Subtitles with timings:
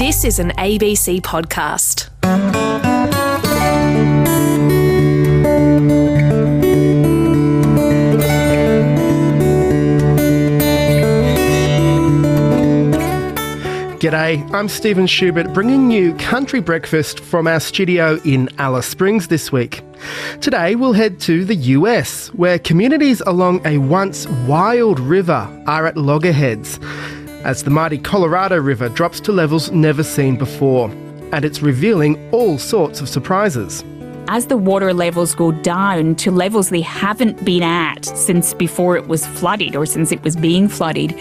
[0.00, 2.08] This is an ABC podcast.
[13.98, 19.52] G'day, I'm Stephen Schubert bringing you Country Breakfast from our studio in Alice Springs this
[19.52, 19.82] week.
[20.40, 25.98] Today we'll head to the US, where communities along a once wild river are at
[25.98, 26.80] loggerheads,
[27.44, 30.90] as the mighty Colorado River drops to levels never seen before,
[31.32, 33.84] and it's revealing all sorts of surprises
[34.30, 39.08] as the water levels go down to levels they haven't been at since before it
[39.08, 41.12] was flooded or since it was being flooded,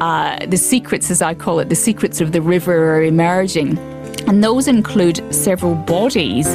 [0.00, 3.78] uh, the secrets, as I call it, the secrets of the river are emerging.
[4.28, 6.46] And those include several bodies.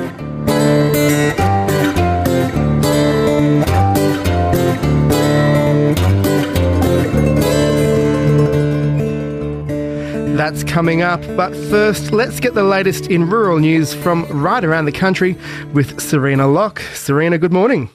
[10.43, 14.83] That's coming up, but first, let's get the latest in rural news from right around
[14.83, 15.37] the country
[15.71, 16.81] with Serena Locke.
[16.93, 17.89] Serena, good morning.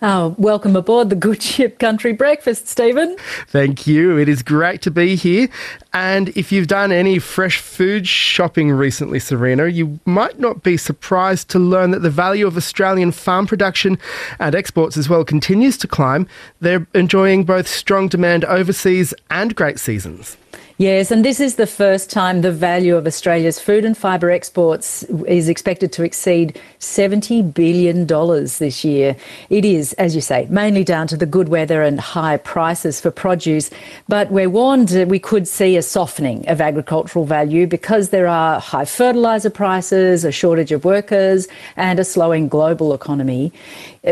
[0.00, 3.14] Oh, welcome aboard the Good Ship Country Breakfast, Stephen.
[3.46, 4.16] Thank you.
[4.16, 5.50] It is great to be here.
[5.92, 11.50] And if you've done any fresh food shopping recently, Serena, you might not be surprised
[11.50, 13.98] to learn that the value of Australian farm production
[14.38, 16.26] and exports as well continues to climb.
[16.58, 20.38] They're enjoying both strong demand overseas and great seasons.
[20.82, 25.04] Yes, and this is the first time the value of Australia's food and fibre exports
[25.28, 29.14] is expected to exceed $70 billion this year.
[29.48, 33.12] It is, as you say, mainly down to the good weather and high prices for
[33.12, 33.70] produce.
[34.08, 38.58] But we're warned that we could see a softening of agricultural value because there are
[38.58, 41.46] high fertiliser prices, a shortage of workers,
[41.76, 43.52] and a slowing global economy.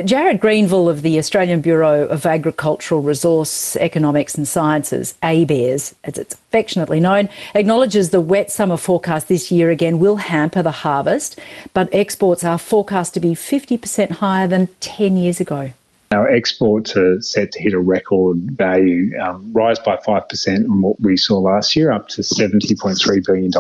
[0.04, 6.36] Jared Greenville of the Australian Bureau of Agricultural Resource Economics and Sciences, ABARES, as it's
[6.50, 11.38] affectionately known, acknowledges the wet summer forecast this year again will hamper the harvest,
[11.72, 15.70] but exports are forecast to be 50% higher than 10 years ago.
[16.10, 21.00] Our exports are set to hit a record value, um, rise by 5% on what
[21.00, 23.52] we saw last year, up to $70.3 billion.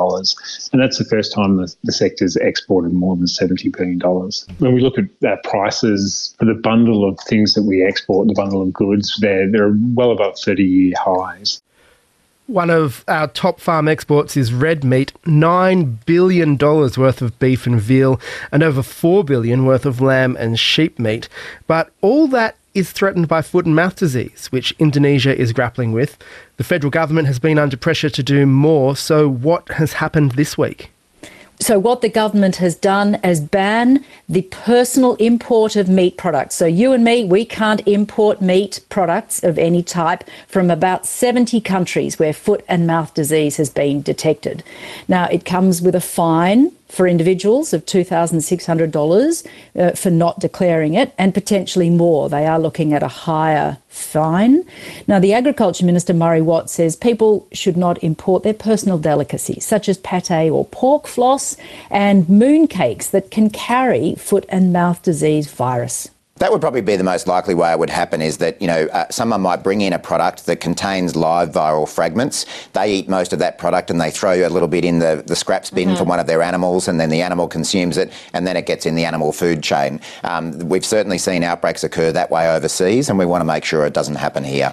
[0.72, 4.00] And that's the first time the, the sector's exported more than $70 billion.
[4.58, 8.34] When we look at our prices for the bundle of things that we export, the
[8.34, 11.62] bundle of goods, they're, they're well above 30 year highs.
[12.50, 17.80] One of our top farm exports is red meat, $9 billion worth of beef and
[17.80, 21.28] veal, and over 4 billion worth of lamb and sheep meat.
[21.68, 26.18] But all that is threatened by foot and mouth disease, which Indonesia is grappling with.
[26.56, 30.58] The federal government has been under pressure to do more, so what has happened this
[30.58, 30.90] week?
[31.62, 36.54] So, what the government has done is ban the personal import of meat products.
[36.54, 41.60] So, you and me, we can't import meat products of any type from about 70
[41.60, 44.64] countries where foot and mouth disease has been detected.
[45.06, 49.46] Now, it comes with a fine for individuals of $2,600
[49.76, 52.28] uh, for not declaring it and potentially more.
[52.28, 54.64] They are looking at a higher fine.
[55.06, 59.88] Now, the Agriculture Minister, Murray Watt, says people should not import their personal delicacies, such
[59.88, 61.56] as pate or pork floss
[61.90, 66.10] and mooncakes that can carry foot and mouth disease virus.
[66.40, 68.86] That would probably be the most likely way it would happen is that, you know,
[68.86, 72.46] uh, someone might bring in a product that contains live viral fragments.
[72.72, 75.36] They eat most of that product and they throw a little bit in the, the
[75.36, 75.98] scraps bin mm-hmm.
[75.98, 78.86] from one of their animals and then the animal consumes it and then it gets
[78.86, 80.00] in the animal food chain.
[80.24, 83.84] Um, we've certainly seen outbreaks occur that way overseas and we want to make sure
[83.84, 84.72] it doesn't happen here.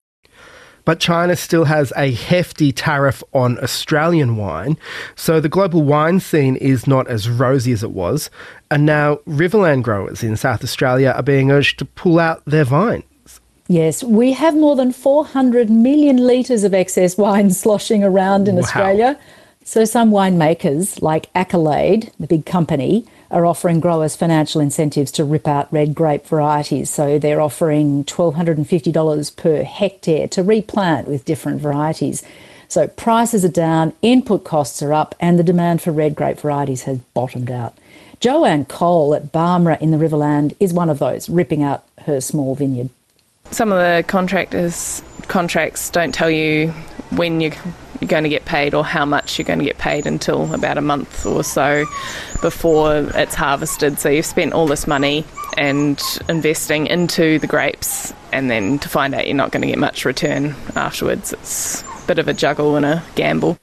[0.87, 4.77] But China still has a hefty tariff on Australian wine,
[5.17, 8.29] so the global wine scene is not as rosy as it was.
[8.71, 13.03] And now Riverland growers in South Australia are being urged to pull out their vines.
[13.67, 18.61] Yes, we have more than 400 million litres of excess wine sloshing around in wow.
[18.61, 19.19] Australia.
[19.65, 25.47] So some winemakers, like Accolade, the big company, are offering growers financial incentives to rip
[25.47, 26.89] out red grape varieties.
[26.89, 32.23] So they're offering $1,250 per hectare to replant with different varieties.
[32.67, 36.83] So prices are down, input costs are up, and the demand for red grape varieties
[36.83, 37.77] has bottomed out.
[38.19, 42.55] Joanne Cole at Barmera in the Riverland is one of those, ripping out her small
[42.55, 42.89] vineyard.
[43.51, 46.69] Some of the contractors' contracts don't tell you
[47.11, 47.51] when you
[47.99, 50.77] you're going to get paid or how much you're going to get paid until about
[50.77, 51.85] a month or so
[52.41, 53.99] before it's harvested.
[53.99, 55.25] So you've spent all this money
[55.57, 55.99] and
[56.29, 60.05] investing into the grapes, and then to find out you're not going to get much
[60.05, 63.57] return afterwards, it's a bit of a juggle and a gamble.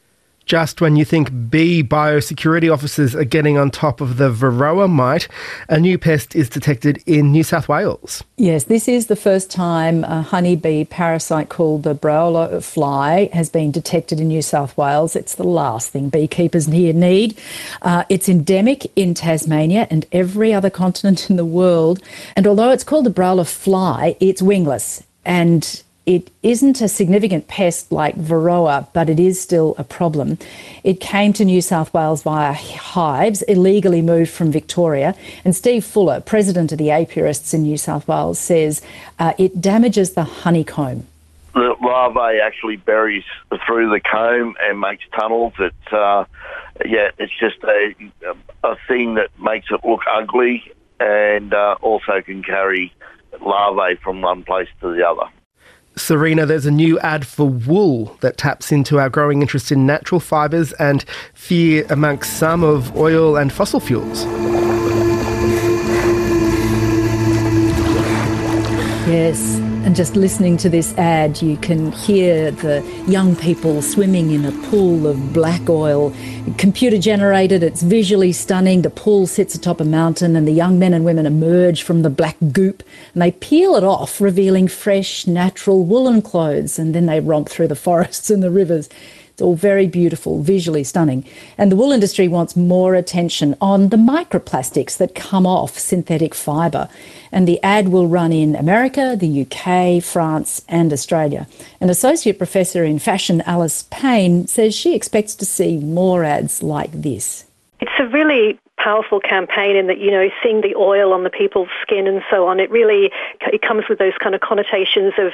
[0.47, 5.29] Just when you think bee biosecurity officers are getting on top of the Varroa mite,
[5.69, 8.23] a new pest is detected in New South Wales.
[8.37, 13.71] Yes, this is the first time a honeybee parasite called the braula fly has been
[13.71, 15.17] detected in New South Wales.
[15.17, 17.39] It's the last thing beekeepers here need.
[17.83, 22.03] Uh, it's endemic in Tasmania and every other continent in the world.
[22.37, 27.91] And although it's called the braula fly, it's wingless and it isn't a significant pest
[27.91, 30.39] like Varroa, but it is still a problem.
[30.83, 35.15] It came to New South Wales via hives, illegally moved from Victoria.
[35.45, 38.83] And Steve Fuller, president of the apiarists in New South Wales, says
[39.19, 41.07] uh, it damages the honeycomb.
[41.55, 43.25] The larvae actually buries
[43.65, 45.55] through the comb and makes tunnels.
[45.59, 46.25] It's uh,
[46.85, 47.95] yeah, it's just a
[48.65, 52.93] a thing that makes it look ugly and uh, also can carry
[53.41, 55.31] larvae from one place to the other.
[55.97, 60.21] Serena, there's a new ad for wool that taps into our growing interest in natural
[60.21, 61.05] fibres and
[61.35, 64.25] fear amongst some of oil and fossil fuels.
[69.07, 74.45] Yes, and just listening to this ad, you can hear the young people swimming in
[74.45, 76.13] a pool of black oil.
[76.57, 78.83] Computer generated, it's visually stunning.
[78.83, 82.11] The pool sits atop a mountain, and the young men and women emerge from the
[82.11, 82.83] black goop
[83.13, 86.79] and they peel it off, revealing fresh, natural woolen clothes.
[86.79, 88.89] And then they romp through the forests and the rivers.
[89.35, 91.25] It's all very beautiful, visually stunning.
[91.59, 96.89] And the wool industry wants more attention on the microplastics that come off synthetic fibre.
[97.33, 101.49] And the ad will run in America, the UK, France, and Australia.
[101.81, 106.93] An associate professor in fashion, Alice Payne, says she expects to see more ads like
[106.93, 107.45] this.
[107.81, 111.69] It's a really powerful campaign in that you know seeing the oil on the people's
[111.81, 113.11] skin and so on it really
[113.53, 115.33] it comes with those kind of connotations of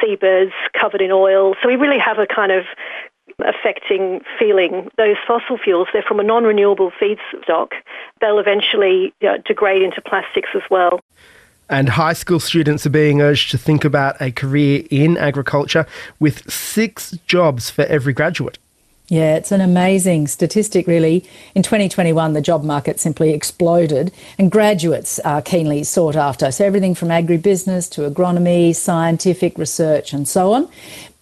[0.00, 2.64] seabirds covered in oil so we really have a kind of
[3.38, 4.90] affecting feeling.
[4.96, 7.72] Those fossil fuels, they're from a non renewable feedstock.
[8.20, 9.12] They'll eventually
[9.44, 11.00] degrade into plastics as well.
[11.70, 15.86] And high school students are being urged to think about a career in agriculture
[16.20, 18.58] with six jobs for every graduate.
[19.08, 21.28] Yeah, it's an amazing statistic, really.
[21.54, 26.50] In 2021, the job market simply exploded, and graduates are keenly sought after.
[26.50, 30.70] So, everything from agribusiness to agronomy, scientific research, and so on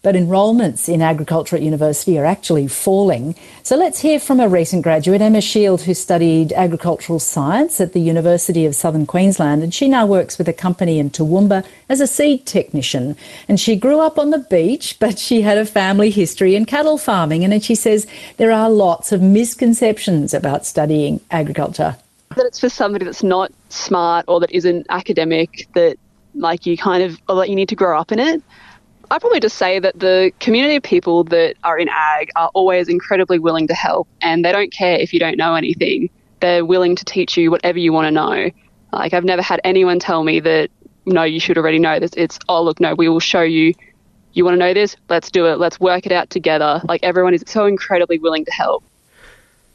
[0.02, 3.34] but enrolments in agriculture at university are actually falling.
[3.62, 8.00] So let's hear from a recent graduate, Emma Shield, who studied agricultural science at the
[8.00, 12.06] University of Southern Queensland, and she now works with a company in Toowoomba as a
[12.06, 13.16] seed technician.
[13.48, 16.98] And she grew up on the beach, but she had a family history in cattle
[16.98, 18.06] farming, and she says
[18.38, 21.96] there are lots of misconceptions about studying agriculture.
[22.36, 25.96] That it's for somebody that's not smart or that isn't academic, that
[26.34, 28.42] like you kind of, or that you need to grow up in it.
[29.12, 32.88] I'd probably just say that the community of people that are in ag are always
[32.88, 36.08] incredibly willing to help and they don't care if you don't know anything.
[36.40, 38.50] They're willing to teach you whatever you want to know.
[38.90, 40.70] Like, I've never had anyone tell me that,
[41.04, 42.12] no, you should already know this.
[42.16, 43.74] It's, oh, look, no, we will show you.
[44.32, 44.96] You want to know this?
[45.10, 45.58] Let's do it.
[45.58, 46.80] Let's work it out together.
[46.88, 48.82] Like, everyone is so incredibly willing to help.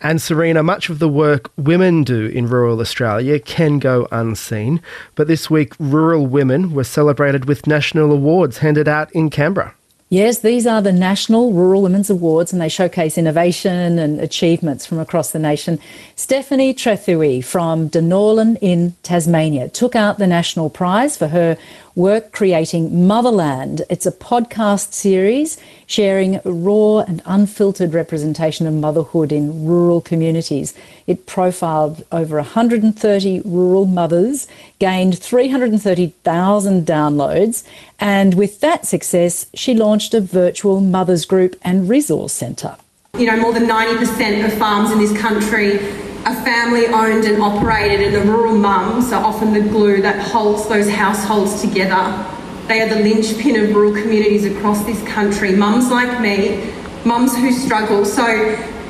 [0.02, 4.82] And Serena, much of the work women do in rural Australia can go unseen,
[5.16, 9.74] but this week rural women were celebrated with national awards handed out in Canberra.
[10.10, 15.00] Yes, these are the National Rural Women's Awards and they showcase innovation and achievements from
[15.00, 15.80] across the nation.
[16.16, 21.58] Stephanie Trethewey from Dunorlan in Tasmania took out the national prize for her
[21.98, 23.82] work creating Motherland.
[23.90, 25.58] It's a podcast series
[25.88, 30.76] sharing raw and unfiltered representation of motherhood in rural communities.
[31.08, 37.64] It profiled over 130 rural mothers, gained 330,000 downloads,
[38.00, 42.78] and with that success, she launched a virtual mothers group and resource centre.
[43.18, 45.80] You know, more than 90% of farms in this country
[46.28, 50.68] are family owned and operated, and the rural mums are often the glue that holds
[50.68, 52.26] those households together.
[52.68, 55.56] They are the linchpin of rural communities across this country.
[55.56, 56.70] Mums like me,
[57.06, 58.04] mums who struggle.
[58.04, 58.26] So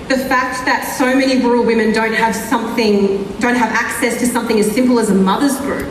[0.08, 4.58] the fact that so many rural women don't have something, don't have access to something
[4.60, 5.86] as simple as a mother's group,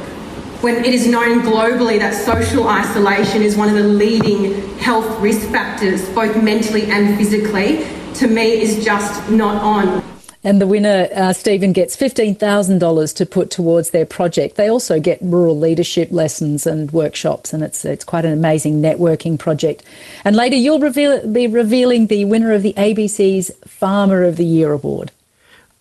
[0.65, 5.49] when it is known globally that social isolation is one of the leading health risk
[5.51, 10.03] factors, both mentally and physically, to me is just not on.
[10.47, 14.55] And the winner, uh, Stephen, gets $15,000 to put towards their project.
[14.55, 19.41] They also get rural leadership lessons and workshops, and it's, it's quite an amazing networking
[19.41, 19.83] project.
[20.25, 24.71] And later, you'll reveal, be revealing the winner of the ABC's Farmer of the Year
[24.71, 25.11] award.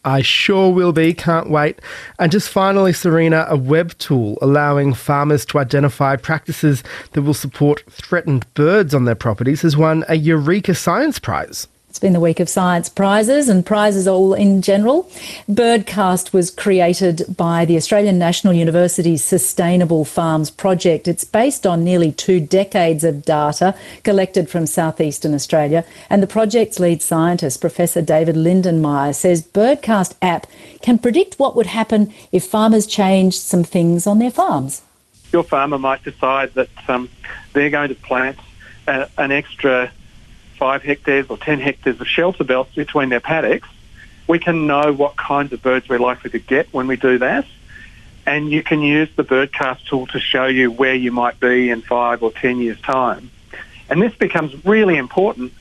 [0.03, 1.79] I sure will be, can't wait.
[2.17, 7.84] And just finally, Serena, a web tool allowing farmers to identify practices that will support
[7.91, 11.67] threatened birds on their properties has won a Eureka Science Prize.
[11.95, 15.09] It's been the week of science prizes and prizes all in general.
[15.49, 21.07] Birdcast was created by the Australian National University's Sustainable Farms Project.
[21.07, 25.85] It's based on nearly two decades of data collected from southeastern Australia.
[26.09, 30.47] And the project's lead scientist, Professor David Lindenmayer, says Birdcast app
[30.81, 34.81] can predict what would happen if farmers changed some things on their farms.
[35.31, 37.07] Your farmer might decide that um,
[37.53, 38.37] they're going to plant
[38.85, 39.93] a, an extra
[40.57, 43.67] five hectares or 10 hectares of shelter belts between their paddocks,
[44.27, 47.45] we can know what kinds of birds we're likely to get when we do that.
[48.25, 51.81] And you can use the birdcast tool to show you where you might be in
[51.81, 53.29] five or 10 years' time.
[53.88, 55.53] And this becomes really important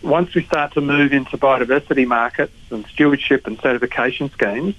[0.00, 4.76] once we start to move into biodiversity markets and stewardship and certification schemes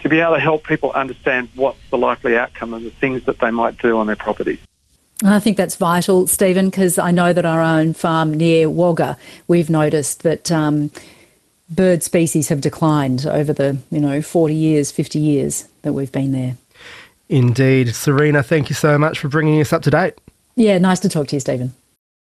[0.00, 3.38] to be able to help people understand what's the likely outcome of the things that
[3.38, 4.58] they might do on their properties.
[5.24, 9.70] I think that's vital, Stephen, because I know that our own farm near Wagga, we've
[9.70, 10.90] noticed that um,
[11.70, 16.32] bird species have declined over the, you know, 40 years, 50 years that we've been
[16.32, 16.56] there.
[17.28, 17.94] Indeed.
[17.94, 20.14] Serena, thank you so much for bringing us up to date.
[20.54, 21.72] Yeah, nice to talk to you, Stephen.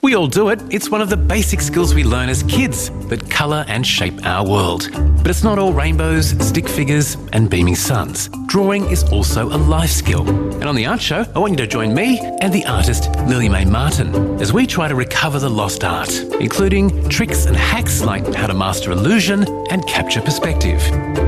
[0.06, 0.62] We all do it.
[0.70, 4.48] It's one of the basic skills we learn as kids that colour and shape our
[4.48, 4.88] world.
[4.94, 8.30] But it's not all rainbows, stick figures, and beaming suns.
[8.46, 10.30] Drawing is also a life skill.
[10.30, 13.50] And on the Art Show, I want you to join me and the artist Lily
[13.50, 18.32] Mae Martin as we try to recover the lost art, including tricks and hacks like
[18.36, 20.82] how to master illusion and capture perspective.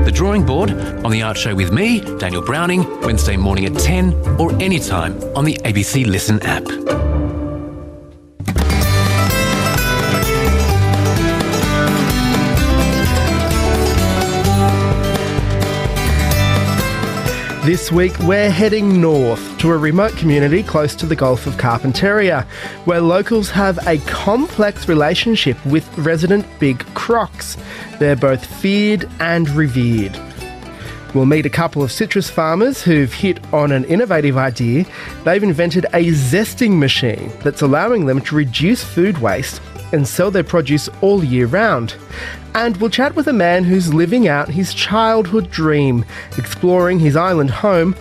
[0.04, 4.14] The drawing board on the Art Show with me, Daniel Browning, Wednesday morning at 10
[4.38, 6.62] or anytime on the ABC Listen app.
[17.68, 22.46] This week, we're heading north to a remote community close to the Gulf of Carpentaria,
[22.86, 27.58] where locals have a complex relationship with resident big crocs.
[27.98, 30.18] They're both feared and revered.
[31.14, 34.86] We'll meet a couple of citrus farmers who've hit on an innovative idea.
[35.24, 39.60] They've invented a zesting machine that's allowing them to reduce food waste
[39.92, 41.94] and sell their produce all year round.
[42.54, 46.04] And we'll chat with a man who's living out his childhood dream,
[46.36, 47.94] exploring his island home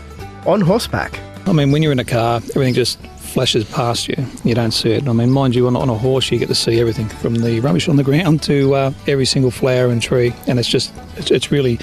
[0.46, 1.20] on horseback.
[1.46, 4.25] I mean, when you're in a car, everything just flashes past you.
[4.44, 5.08] You don't see it.
[5.08, 7.60] I mean, mind you, on, on a horse, you get to see everything from the
[7.60, 11.32] rubbish on the ground to uh, every single flower and tree, and it's just, it's,
[11.32, 11.79] it's really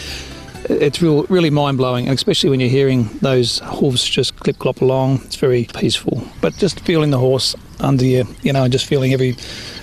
[0.69, 4.81] it's real, really mind blowing, and especially when you're hearing those hooves just clip clop
[4.81, 5.21] along.
[5.25, 6.27] It's very peaceful.
[6.41, 9.37] But just feeling the horse under you, you know, and just feeling every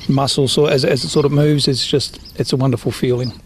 [0.09, 3.39] muscle so as, as it sort of moves, it's just it's a wonderful feeling.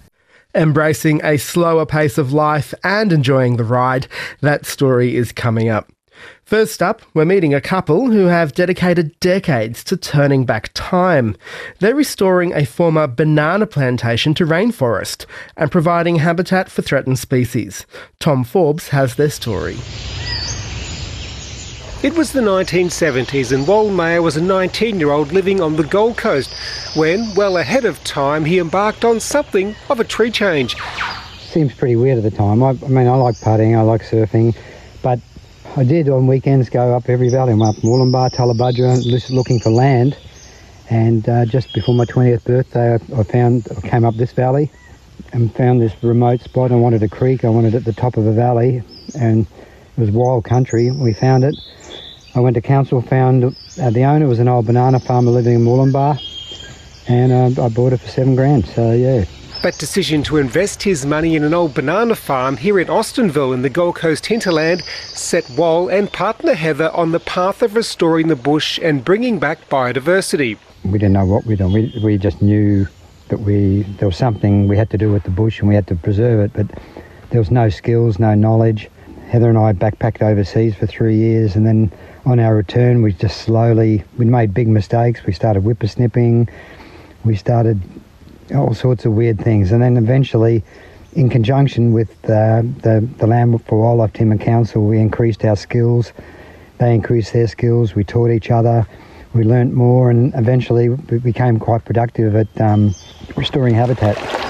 [0.54, 4.08] Embracing a slower pace of life and enjoying the ride.
[4.42, 5.92] That story is coming up.
[6.44, 11.36] First up, we're meeting a couple who have dedicated decades to turning back time.
[11.80, 15.26] They're restoring a former banana plantation to rainforest
[15.58, 17.86] and providing habitat for threatened species.
[18.20, 19.78] Tom Forbes has their story.
[22.04, 25.84] It was the 1970s and Wal Mayer was a 19 year old living on the
[25.84, 26.54] Gold Coast
[26.96, 30.76] when, well ahead of time, he embarked on something of a tree change.
[31.40, 32.62] Seems pretty weird at the time.
[32.62, 34.56] I, I mean, I like putting, I like surfing,
[35.02, 35.20] but
[35.78, 37.54] I did on weekends go up every valley.
[37.54, 40.18] I went up Mudgeeraba, Tallebudgera, looking for land.
[40.90, 44.70] And uh, just before my 20th birthday, I, I found, I came up this valley
[45.34, 46.72] and found this remote spot.
[46.72, 47.44] I wanted a creek.
[47.44, 48.84] I wanted it at the top of a valley,
[49.18, 49.48] and
[49.98, 50.92] it was wild country.
[50.92, 51.56] We found it.
[52.36, 55.62] I went to council, found uh, the owner was an old banana farmer living in
[55.62, 56.20] Mudgeeraba,
[57.08, 58.66] and uh, I bought it for seven grand.
[58.66, 59.24] So yeah.
[59.64, 63.62] That decision to invest his money in an old banana farm here in Austinville in
[63.62, 68.36] the Gold Coast hinterland set Wal and partner Heather on the path of restoring the
[68.36, 70.58] bush and bringing back biodiversity.
[70.84, 71.72] We didn't know what we'd done.
[71.72, 72.86] We, we just knew
[73.30, 75.88] that we there was something we had to do with the bush and we had
[75.88, 76.68] to preserve it, but
[77.30, 78.90] there was no skills, no knowledge.
[79.36, 81.92] Heather and I backpacked overseas for three years and then
[82.26, 85.26] on our return, we just slowly we made big mistakes.
[85.26, 86.50] We started whippersnipping.
[87.26, 87.82] We started
[88.56, 90.64] all sorts of weird things, and then eventually,
[91.12, 95.58] in conjunction with uh, the the Land for Wildlife Team and Council, we increased our
[95.58, 96.14] skills.
[96.78, 97.94] They increased their skills.
[97.94, 98.88] We taught each other.
[99.34, 102.96] We learnt more, and eventually we became quite productive at um,
[103.36, 104.45] restoring habitat.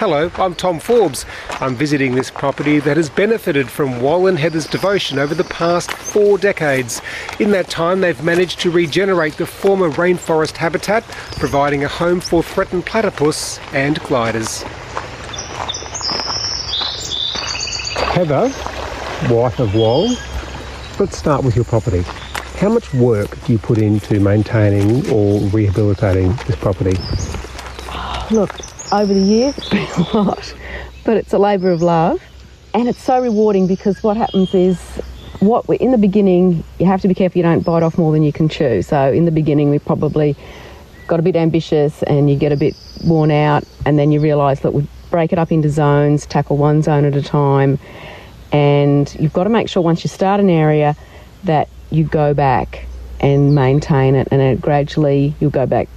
[0.00, 1.26] Hello, I'm Tom Forbes.
[1.60, 5.92] I'm visiting this property that has benefited from Wal and Heather's devotion over the past
[5.92, 7.02] four decades.
[7.38, 11.04] In that time, they've managed to regenerate the former rainforest habitat,
[11.36, 14.62] providing a home for threatened platypus and gliders.
[18.14, 18.50] Heather,
[19.28, 20.08] wife of Wal,
[20.98, 22.04] let's start with your property.
[22.56, 26.96] How much work do you put into maintaining or rehabilitating this property?
[28.30, 28.50] look,
[28.92, 30.54] over the years, it's been a lot,
[31.04, 32.22] but it's a labour of love.
[32.72, 34.78] And it's so rewarding because what happens is,
[35.40, 38.12] what we, in the beginning, you have to be careful you don't bite off more
[38.12, 38.82] than you can chew.
[38.82, 40.36] So in the beginning, we probably
[41.06, 44.60] got a bit ambitious and you get a bit worn out, and then you realise
[44.60, 47.78] that we break it up into zones, tackle one zone at a time,
[48.52, 50.94] and you've got to make sure once you start an area
[51.44, 52.86] that you go back
[53.18, 55.88] and maintain it, and it gradually you'll go back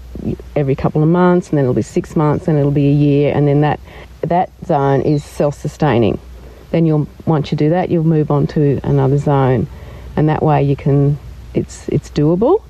[0.55, 3.33] every couple of months, and then it'll be six months, and it'll be a year,
[3.35, 3.79] and then that
[4.21, 6.19] that zone is self-sustaining.
[6.71, 9.67] Then you'll once you do that, you'll move on to another zone,
[10.15, 11.17] and that way you can.
[11.53, 12.63] It's it's doable.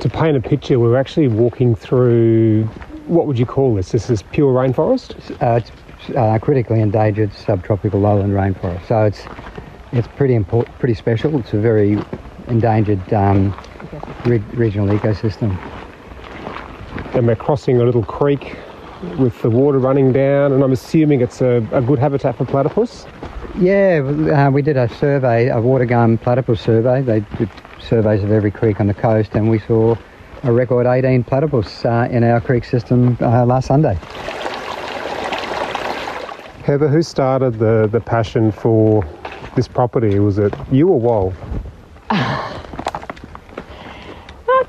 [0.00, 2.64] To paint a picture, we're actually walking through.
[3.06, 3.90] What would you call this?
[3.90, 5.16] This is pure rainforest.
[5.42, 5.70] Uh, it's
[6.16, 8.86] uh, critically endangered subtropical lowland rainforest.
[8.86, 9.22] So it's
[9.92, 11.38] it's pretty important, pretty special.
[11.38, 11.98] It's a very
[12.48, 13.54] endangered um,
[14.24, 15.58] re- regional ecosystem.
[17.18, 18.54] And we're crossing a little creek
[19.18, 23.06] with the water running down, and I'm assuming it's a, a good habitat for platypus.
[23.58, 27.02] Yeah, uh, we did a survey, a Watergum platypus survey.
[27.02, 29.96] They did surveys of every creek on the coast, and we saw
[30.44, 33.98] a record 18 platypus uh, in our creek system uh, last Sunday.
[36.62, 39.04] Heather, who started the, the passion for
[39.56, 40.20] this property?
[40.20, 41.34] Was it you or Wal?
[42.10, 42.54] I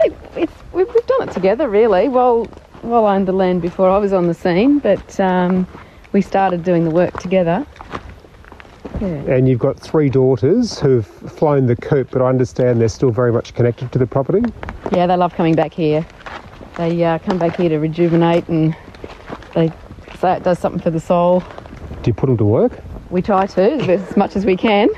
[0.01, 2.09] think it's, we've, we've done it together, really.
[2.09, 2.49] Well,
[2.83, 5.65] well, I owned the land before I was on the scene, but um,
[6.11, 7.65] we started doing the work together.
[8.99, 9.07] Yeah.
[9.07, 13.31] And you've got three daughters who've flown the coop, but I understand they're still very
[13.31, 14.41] much connected to the property.
[14.91, 16.05] Yeah, they love coming back here.
[16.75, 18.75] They uh, come back here to rejuvenate and
[19.55, 19.71] they
[20.19, 21.41] say it does something for the soul.
[22.03, 22.73] Do you put them to work?
[23.11, 24.89] We try to as much as we can,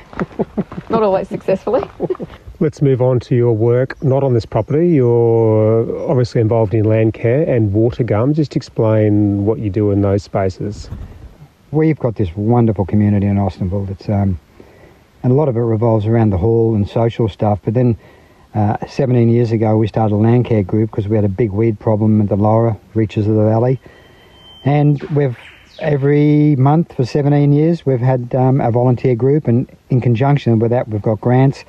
[0.89, 1.83] not always successfully.
[2.61, 4.89] Let's move on to your work, not on this property.
[4.89, 8.35] You're obviously involved in land care and Watergum.
[8.35, 10.87] Just explain what you do in those spaces.
[11.71, 13.87] We've got this wonderful community in Austinville.
[13.87, 14.39] That's um,
[15.23, 17.57] and a lot of it revolves around the hall and social stuff.
[17.65, 17.97] But then,
[18.53, 21.49] uh, 17 years ago, we started a land care group because we had a big
[21.49, 23.79] weed problem in the lower reaches of the valley,
[24.65, 25.35] and we've
[25.79, 30.69] every month for 17 years we've had um, a volunteer group, and in conjunction with
[30.69, 31.65] that, we've got grants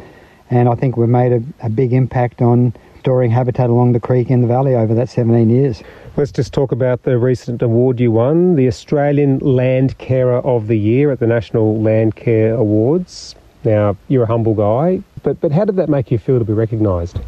[0.53, 4.31] and I think we've made a, a big impact on storing habitat along the creek
[4.31, 5.83] in the valley over that 17 years.
[6.17, 10.79] Let's just talk about the recent award you won, the Australian Land Carer of the
[10.79, 13.35] Year at the National Land Care Awards.
[13.65, 16.53] Now, you're a humble guy, but, but how did that make you feel to be
[16.53, 17.19] recognised?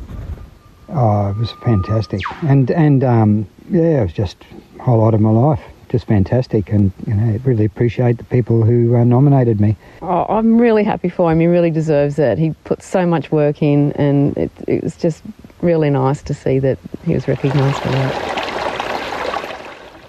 [0.91, 2.21] Oh, it was fantastic.
[2.43, 4.37] And, and um, yeah, it was just
[4.79, 5.63] a whole lot of my life.
[5.89, 9.77] Just fantastic, and you know, really appreciate the people who uh, nominated me.
[10.03, 11.39] Oh, I'm really happy for him.
[11.41, 12.37] He really deserves it.
[12.39, 15.23] He put so much work in, and it, it was just
[15.61, 18.35] really nice to see that he was recognised for that.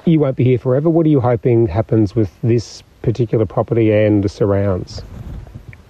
[0.06, 0.90] You won't be here forever.
[0.90, 5.04] What are you hoping happens with this particular property and the surrounds?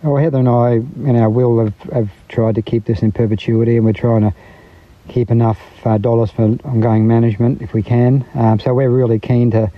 [0.04, 0.74] Well, Heather and I,
[1.10, 4.34] in our will, have, have tried to keep this in perpetuity, and we're trying to
[5.08, 8.26] keep enough uh, dollars for ongoing management if we can.
[8.34, 9.72] Um, so we're really keen to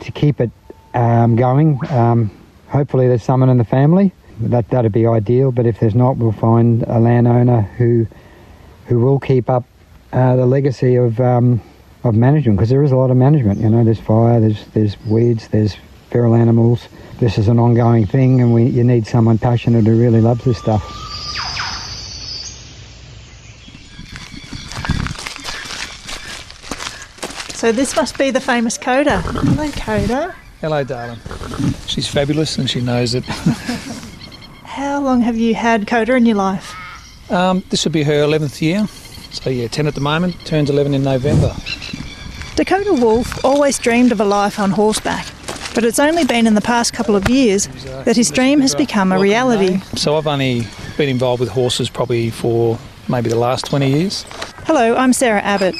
[0.00, 0.50] to keep it
[0.94, 1.78] um, going.
[1.90, 2.30] Um,
[2.68, 5.52] hopefully, there's someone in the family that that'd be ideal.
[5.52, 8.06] But if there's not, we'll find a landowner who
[8.86, 9.64] who will keep up
[10.12, 11.60] uh, the legacy of um,
[12.04, 13.60] of management because there is a lot of management.
[13.60, 15.76] You know, there's fire, there's there's weeds, there's
[16.10, 16.88] feral animals.
[17.18, 20.58] This is an ongoing thing, and we you need someone passionate who really loves this
[20.58, 21.15] stuff.
[27.66, 29.22] So this must be the famous Coda.
[29.22, 30.36] Hello, Coda.
[30.60, 31.18] Hello, darling.
[31.88, 33.24] She's fabulous and she knows it.
[34.62, 36.76] How long have you had Coda in your life?
[37.28, 38.86] Um, this would be her 11th year.
[39.32, 41.56] So, yeah, 10 at the moment, turns 11 in November.
[42.54, 45.26] Dakota Wolf always dreamed of a life on horseback,
[45.74, 47.66] but it's only been in the past couple of years
[48.04, 49.80] that his dream has become a reality.
[49.96, 54.24] So, I've only been involved with horses probably for maybe the last 20 years.
[54.66, 55.74] Hello, I'm Sarah Abbott.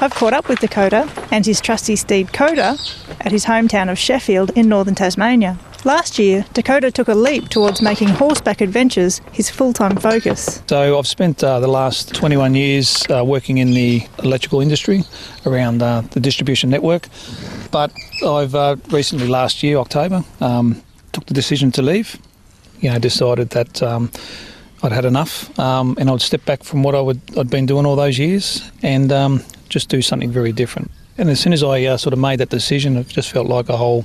[0.00, 2.76] I've caught up with Dakota and his trusty steed Coda
[3.20, 5.58] at his hometown of Sheffield in northern Tasmania.
[5.84, 10.62] Last year, Dakota took a leap towards making horseback adventures his full time focus.
[10.68, 15.02] So I've spent uh, the last 21 years uh, working in the electrical industry
[15.44, 17.08] around uh, the distribution network.
[17.72, 17.92] But
[18.24, 22.16] I've uh, recently, last year, October, um, took the decision to leave.
[22.80, 24.10] You know, decided that um,
[24.82, 27.86] I'd had enough um, and I'd step back from what I would, I'd been doing
[27.86, 30.90] all those years and um, just do something very different.
[31.18, 33.68] And as soon as I uh, sort of made that decision, it just felt like
[33.68, 34.04] a whole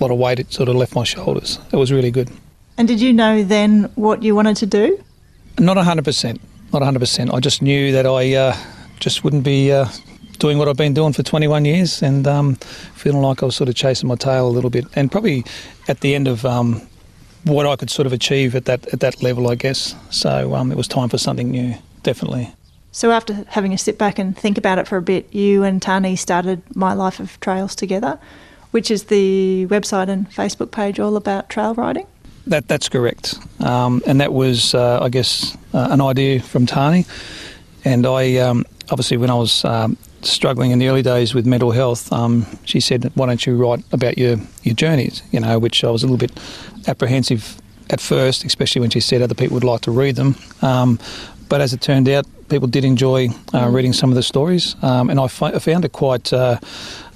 [0.00, 1.58] lot of weight had sort of left my shoulders.
[1.72, 2.30] It was really good.
[2.76, 5.02] And did you know then what you wanted to do?
[5.58, 6.40] Not 100%.
[6.72, 7.32] Not 100%.
[7.32, 8.56] I just knew that I uh,
[9.00, 9.86] just wouldn't be uh,
[10.38, 12.54] doing what I've been doing for 21 years and um,
[12.94, 14.84] feeling like I was sort of chasing my tail a little bit.
[14.94, 15.44] And probably
[15.86, 16.87] at the end of um,
[17.48, 19.94] what I could sort of achieve at that at that level, I guess.
[20.10, 22.52] So um, it was time for something new, definitely.
[22.92, 25.80] So after having a sit back and think about it for a bit, you and
[25.80, 28.18] Tani started My Life of Trails together,
[28.70, 32.06] which is the website and Facebook page all about trail riding.
[32.46, 37.04] That that's correct, um, and that was, uh, I guess, uh, an idea from Tani,
[37.84, 41.70] and I um, obviously when I was um, struggling in the early days with mental
[41.70, 45.84] health, um, she said, "Why don't you write about your your journeys?" You know, which
[45.84, 46.32] I was a little bit
[46.86, 50.36] apprehensive at first, especially when she said other people would like to read them.
[50.62, 50.98] Um,
[51.48, 55.10] but as it turned out, people did enjoy uh, reading some of the stories, um,
[55.10, 56.58] and I, I found it quite uh,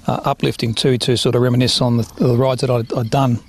[0.07, 3.39] uh, uplifting too to sort of reminisce on the, the rides that I'd, I'd done.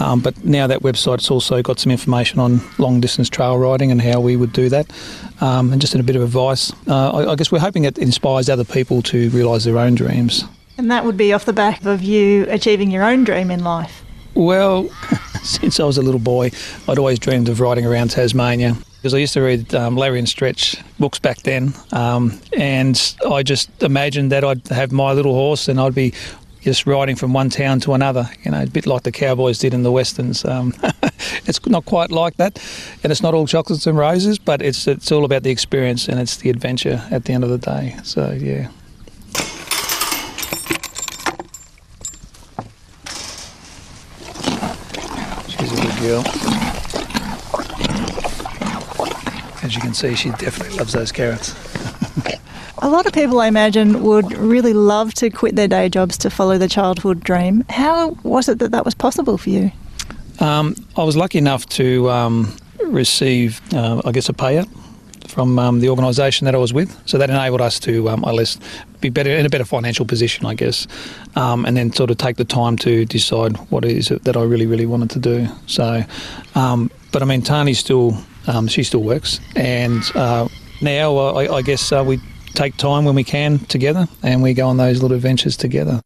[0.00, 4.00] Um, but now that website's also got some information on long distance trail riding and
[4.00, 4.90] how we would do that,
[5.40, 6.72] um, and just in a bit of advice.
[6.86, 10.44] Uh, I, I guess we're hoping it inspires other people to realise their own dreams.
[10.76, 14.04] And that would be off the back of you achieving your own dream in life.
[14.34, 14.88] Well,
[15.42, 16.52] since I was a little boy,
[16.86, 20.28] I'd always dreamed of riding around Tasmania because I used to read um, Larry and
[20.28, 25.68] Stretch books back then, um, and I just imagined that I'd have my little horse
[25.68, 26.14] and I'd be
[26.60, 29.74] just riding from one town to another, you know, a bit like the cowboys did
[29.74, 30.44] in the westerns.
[30.44, 30.74] Um,
[31.46, 32.58] it's not quite like that,
[33.02, 36.18] and it's not all chocolates and roses, but it's it's all about the experience and
[36.20, 37.96] it's the adventure at the end of the day.
[38.02, 38.68] So yeah.
[45.48, 46.22] She's a good girl.
[49.62, 51.54] As you can see, she definitely loves those carrots.
[52.80, 56.30] A lot of people, I imagine, would really love to quit their day jobs to
[56.30, 57.64] follow the childhood dream.
[57.68, 59.72] How was it that that was possible for you?
[60.38, 64.68] Um, I was lucky enough to um, receive, uh, I guess, a payout
[65.26, 66.96] from um, the organisation that I was with.
[67.04, 68.62] So that enabled us to, um, at least,
[69.00, 70.86] be better in a better financial position, I guess,
[71.34, 74.42] um, and then sort of take the time to decide what it is that I
[74.44, 75.48] really, really wanted to do.
[75.66, 76.04] So,
[76.54, 80.48] um, but I mean, Tani still, um, she still works, and uh,
[80.80, 82.20] now uh, I, I guess uh, we
[82.54, 86.00] take time when we can together, and we go on those little adventures together.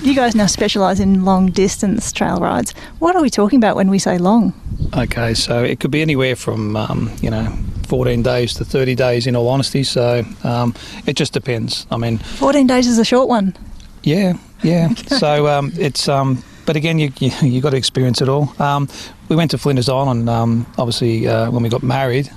[0.00, 2.72] You guys now specialise in long distance trail rides.
[3.00, 4.54] What are we talking about when we say long?
[4.96, 7.52] Okay, so it could be anywhere from um, you know
[7.88, 9.26] 14 days to 30 days.
[9.26, 10.74] In all honesty, so um,
[11.06, 11.86] it just depends.
[11.90, 13.56] I mean, 14 days is a short one.
[14.04, 14.94] yeah, yeah.
[15.18, 18.54] so um, it's um, but again, you you, you got to experience it all.
[18.62, 18.88] Um,
[19.28, 22.30] we went to Flinders Island, um, obviously uh, when we got married.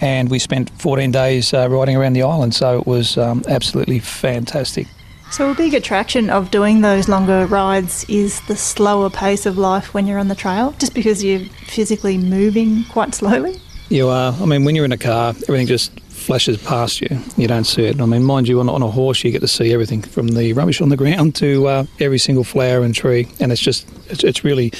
[0.00, 3.98] And we spent 14 days uh, riding around the island, so it was um, absolutely
[3.98, 4.86] fantastic.
[5.30, 9.92] So, a big attraction of doing those longer rides is the slower pace of life
[9.92, 13.60] when you're on the trail, just because you're physically moving quite slowly.
[13.90, 14.32] You are.
[14.32, 17.18] I mean, when you're in a car, everything just flashes past you.
[17.36, 18.00] You don't see it.
[18.00, 20.52] I mean, mind you, on, on a horse, you get to see everything from the
[20.54, 24.24] rubbish on the ground to uh, every single flower and tree, and it's just, it's,
[24.24, 24.72] it's really,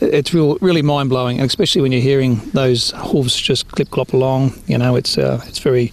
[0.00, 4.52] it's real, really mind blowing, especially when you're hearing those hooves just clip clop along.
[4.66, 5.90] You know, it's uh, it's very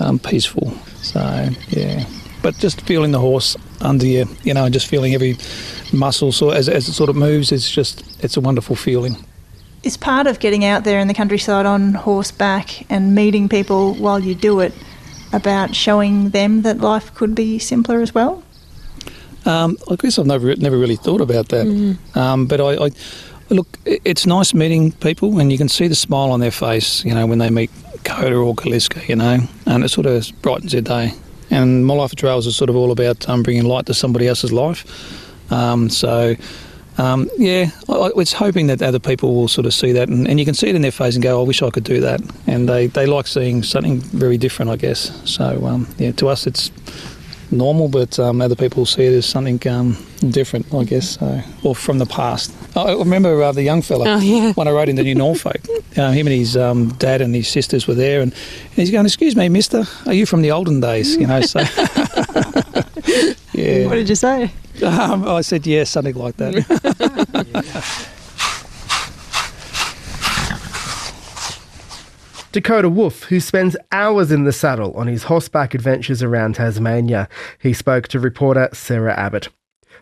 [0.00, 0.72] um, peaceful.
[1.02, 1.20] So
[1.68, 2.04] yeah,
[2.42, 5.36] but just feeling the horse under you, you know, and just feeling every
[5.92, 9.16] muscle so as, as it sort of moves, it's just it's a wonderful feeling.
[9.82, 14.20] Is part of getting out there in the countryside on horseback and meeting people while
[14.20, 14.72] you do it
[15.32, 18.44] about showing them that life could be simpler as well?
[19.44, 21.66] Um, I guess I've never never really thought about that.
[22.14, 22.90] Um, but I, I
[23.50, 27.14] look, it's nice meeting people, and you can see the smile on their face, you
[27.14, 27.70] know, when they meet
[28.04, 31.12] Coda or Kaliska, you know, and it sort of brightens their day.
[31.50, 34.26] And my life of trails is sort of all about um, bringing light to somebody
[34.28, 34.84] else's life.
[35.52, 36.34] Um, so.
[36.98, 40.28] Um, yeah, I, I- it's hoping that other people will sort of see that, and,
[40.28, 42.02] and you can see it in their face and go, "I wish I could do
[42.02, 45.10] that." And they, they like seeing something very different, I guess.
[45.24, 46.70] So um, yeah, to us it's
[47.52, 49.96] normal, but um, other people see it as something um,
[50.30, 52.52] different, I guess, so, or from the past.
[52.76, 54.52] I remember uh, the young fella Oh, yeah.
[54.54, 55.60] when I rode into New Norfolk.
[55.94, 59.04] Uh, him and his um, dad and his sisters were there, and, and he's going,
[59.04, 61.58] "Excuse me, Mister, are you from the olden days?" You know, so
[63.52, 63.86] yeah.
[63.86, 64.50] What did you say?
[64.82, 68.08] Um, I said, "Yeah, something like that."
[72.52, 77.26] Dakota Wolf, who spends hours in the saddle on his horseback adventures around Tasmania.
[77.58, 79.48] He spoke to reporter Sarah Abbott.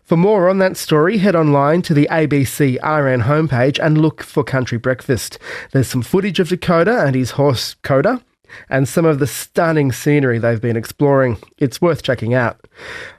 [0.03, 4.43] For more on that story, head online to the ABC RN homepage and look for
[4.43, 5.39] Country Breakfast.
[5.71, 8.21] There's some footage of Dakota and his horse Coda,
[8.69, 11.39] and some of the stunning scenery they've been exploring.
[11.59, 12.67] It's worth checking out.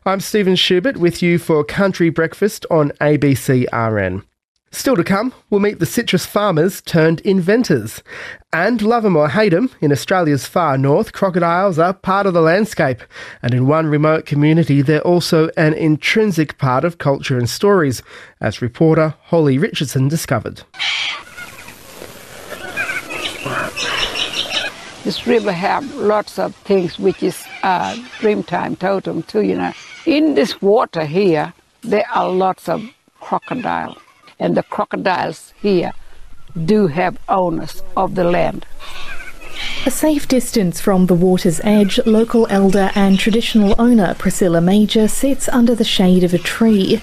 [0.06, 4.24] I'm Stephen Schubert with you for Country Breakfast on ABC RN.
[4.74, 8.02] Still to come, we'll meet the citrus farmers turned inventors.
[8.54, 12.42] And love 'em or hate 'em, in Australia's far north, crocodiles are part of the
[12.42, 13.02] landscape.
[13.44, 18.02] And in one remote community, they're also an intrinsic part of culture and stories,
[18.40, 20.64] as reporter Holly Richardson discovered.
[25.04, 29.74] This river have lots of things which is uh, Dreamtime totem too, you know.
[30.06, 32.82] In this water here, there are lots of
[33.20, 33.98] crocodile.
[34.42, 35.92] And the crocodiles here
[36.66, 38.66] do have owners of the land.
[39.86, 45.48] A safe distance from the water's edge, local elder and traditional owner Priscilla Major sits
[45.50, 47.00] under the shade of a tree.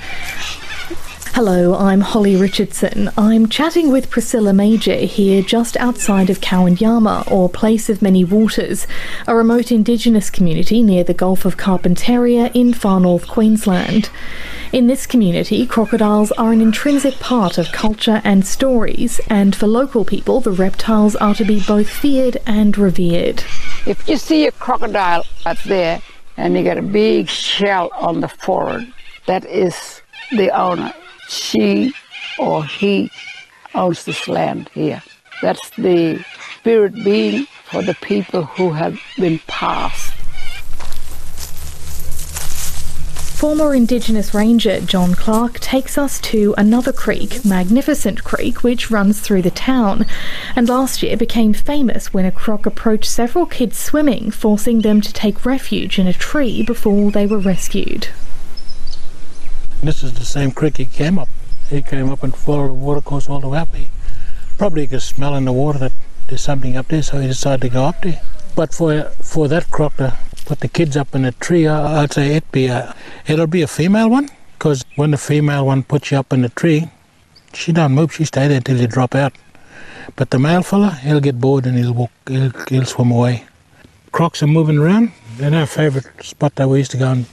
[1.38, 3.12] Hello, I'm Holly Richardson.
[3.16, 8.88] I'm chatting with Priscilla Major here just outside of Kowanyama, or Place of Many Waters,
[9.28, 14.10] a remote Indigenous community near the Gulf of Carpentaria in far north Queensland.
[14.72, 20.04] In this community, crocodiles are an intrinsic part of culture and stories, and for local
[20.04, 23.44] people, the reptiles are to be both feared and revered.
[23.86, 26.02] If you see a crocodile up there
[26.36, 28.92] and you got a big shell on the forehead,
[29.26, 30.92] that is the owner
[31.28, 31.92] she
[32.38, 33.10] or he
[33.74, 35.02] owns this land here.
[35.42, 36.24] That's the
[36.58, 40.14] spirit being for the people who have been passed.
[43.38, 49.42] Former Indigenous Ranger John Clark takes us to another creek, Magnificent Creek, which runs through
[49.42, 50.06] the town,
[50.56, 55.12] and last year became famous when a croc approached several kids swimming, forcing them to
[55.12, 58.08] take refuge in a tree before they were rescued.
[59.82, 61.28] This is the same creek he came up.
[61.70, 63.74] He came up and followed the water course all the way up.
[63.74, 63.88] He
[64.56, 65.92] probably could smell in the water that
[66.26, 68.20] there's something up there, so he decided to go up there.
[68.56, 72.12] But for for that croc to put the kids up in a tree, uh, I'd
[72.12, 72.94] say it'd be a,
[73.26, 76.48] it'll be a female one, because when the female one puts you up in the
[76.48, 76.90] tree,
[77.54, 79.32] she don't move, she stay there until you drop out.
[80.16, 83.44] But the male fella, he'll get bored and he'll walk, he'll, he'll swim away.
[84.10, 85.12] Crocs are moving around.
[85.36, 87.26] They're in our favourite spot that we used to go and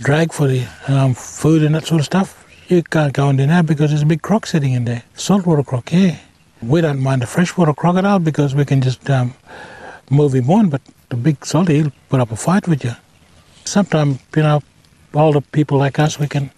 [0.00, 2.44] drag for the um, food and that sort of stuff.
[2.68, 5.02] You can't go in there now because there's a big croc sitting in there.
[5.14, 6.18] Saltwater croc, yeah.
[6.62, 9.34] We don't mind the freshwater crocodile because we can just um,
[10.10, 12.92] move him on, but the big salty, he'll put up a fight with you.
[13.64, 14.62] Sometimes, you know,
[15.14, 16.50] older people like us, we can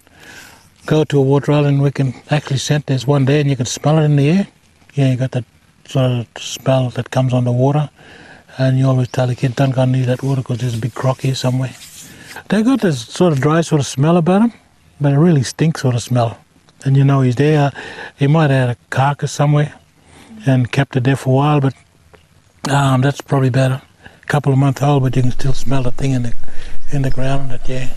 [0.85, 3.55] go to a water island and we can actually scent this one day and you
[3.55, 4.47] can smell it in the air.
[4.95, 5.45] Yeah, you got that
[5.85, 7.89] sort of smell that comes on the water.
[8.57, 10.93] And you always tell the kid, don't go near that water because there's a big
[10.93, 11.73] croc here somewhere.
[12.49, 14.53] They got this sort of dry sort of smell about them,
[14.99, 16.39] but it really stinks sort of smell.
[16.85, 17.71] And you know he's there.
[18.17, 19.73] He might have had a carcass somewhere
[20.45, 21.73] and kept it there for a while, but
[22.69, 23.81] um, that's probably about a
[24.27, 26.33] couple of months old, but you can still smell the thing in the
[26.91, 27.51] in the ground.
[27.51, 27.89] That yeah.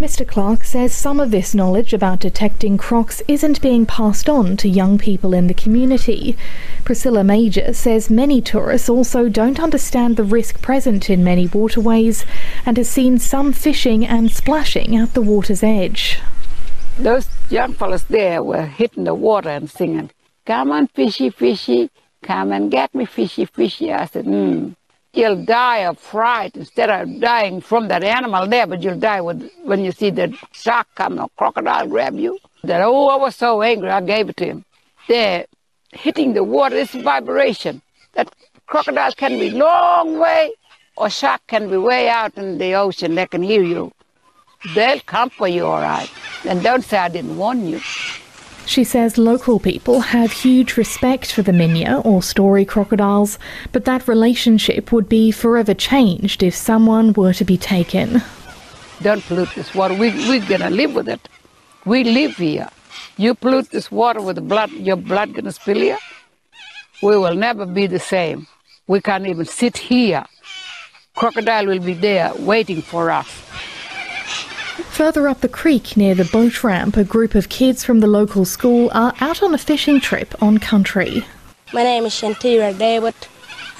[0.00, 0.26] Mr.
[0.26, 4.96] Clark says some of this knowledge about detecting crocs isn't being passed on to young
[4.96, 6.38] people in the community.
[6.84, 12.24] Priscilla Major says many tourists also don't understand the risk present in many waterways
[12.64, 16.18] and has seen some fishing and splashing at the water's edge.
[16.96, 20.12] Those young fellas there were hitting the water and singing,
[20.46, 21.90] Come on, fishy, fishy,
[22.22, 23.92] come and get me, fishy, fishy.
[23.92, 24.70] I said, hmm
[25.12, 29.50] you'll die of fright instead of dying from that animal there, but you'll die with,
[29.64, 32.38] when you see the shark come or crocodile grab you.
[32.62, 34.64] That, oh, I was so angry, I gave it to him.
[35.08, 35.46] They're
[35.92, 37.82] hitting the water, it's vibration.
[38.12, 38.34] That
[38.66, 40.52] crocodile can be long way
[40.96, 43.92] or shark can be way out in the ocean, they can hear you.
[44.74, 46.10] They'll come for you, all right.
[46.44, 47.80] And don't say I didn't warn you.
[48.70, 53.36] She says local people have huge respect for the minya or story crocodiles,
[53.72, 58.22] but that relationship would be forever changed if someone were to be taken.
[59.02, 59.94] Don't pollute this water.
[59.94, 61.28] We, we're going to live with it.
[61.84, 62.68] We live here.
[63.16, 65.98] You pollute this water with blood, your blood going to spill here?
[67.02, 68.46] We will never be the same.
[68.86, 70.24] We can't even sit here.
[71.16, 73.49] Crocodile will be there waiting for us.
[74.82, 78.44] Further up the creek near the boat ramp, a group of kids from the local
[78.44, 81.24] school are out on a fishing trip on country.
[81.72, 83.14] My name is Shantira David.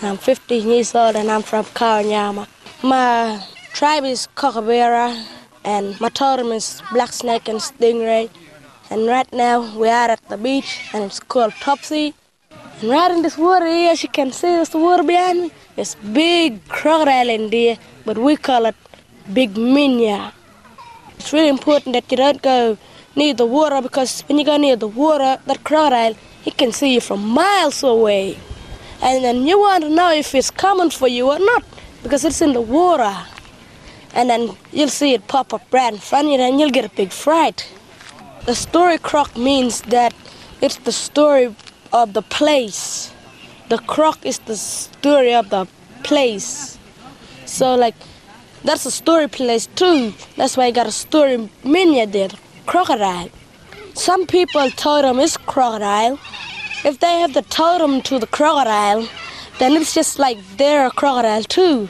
[0.02, 2.46] I'm 15 years old and I'm from Kowanyama.
[2.82, 5.24] My tribe is Kookaburra
[5.64, 8.30] and my totem is black snake and stingray.
[8.90, 12.14] And right now we are at the beach and it's called Topsy.
[12.80, 15.52] And right in this water here, as you can see, the water behind me.
[15.76, 18.76] it's big crocodile in there, but we call it
[19.32, 20.32] Big Minya.
[21.20, 22.78] It's really important that you don't go
[23.14, 26.94] near the water because when you go near the water, that crocodile, he can see
[26.94, 28.38] you from miles away.
[29.02, 31.62] And then you want to know if it's coming for you or not
[32.02, 33.14] because it's in the water.
[34.14, 36.86] And then you'll see it pop up right in front of you and you'll get
[36.86, 37.68] a big fright.
[38.46, 40.14] The story croc means that
[40.62, 41.54] it's the story
[41.92, 43.12] of the place.
[43.68, 45.68] The croc is the story of the
[46.02, 46.78] place.
[47.44, 47.94] So like
[48.64, 50.12] that's a story place too.
[50.36, 52.30] That's why I got a story minya there,
[52.66, 53.30] crocodile.
[53.94, 56.18] Some people totem is crocodile.
[56.84, 59.08] If they have the totem to the crocodile,
[59.58, 61.88] then it's just like they're a crocodile too.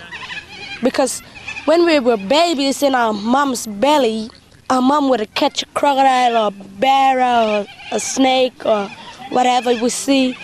[0.82, 1.20] Because
[1.66, 4.30] when we were babies in our mom's belly,
[4.70, 8.88] our mom would catch a crocodile or a bear or a snake or
[9.30, 10.36] whatever we see.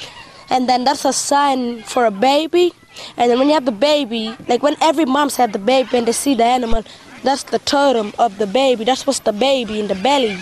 [0.51, 2.73] And then that's a sign for a baby.
[3.17, 6.07] And then when you have the baby, like when every mom's had the baby and
[6.07, 6.85] they see the animal,
[7.23, 8.85] that's the totem of the baby.
[8.85, 10.39] That's what's the baby in the belly.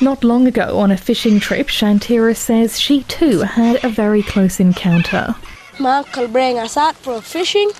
[0.00, 4.58] Not long ago, on a fishing trip, Shantira says she too had a very close
[4.60, 5.34] encounter.
[5.78, 7.70] My uncle bring us out for fishing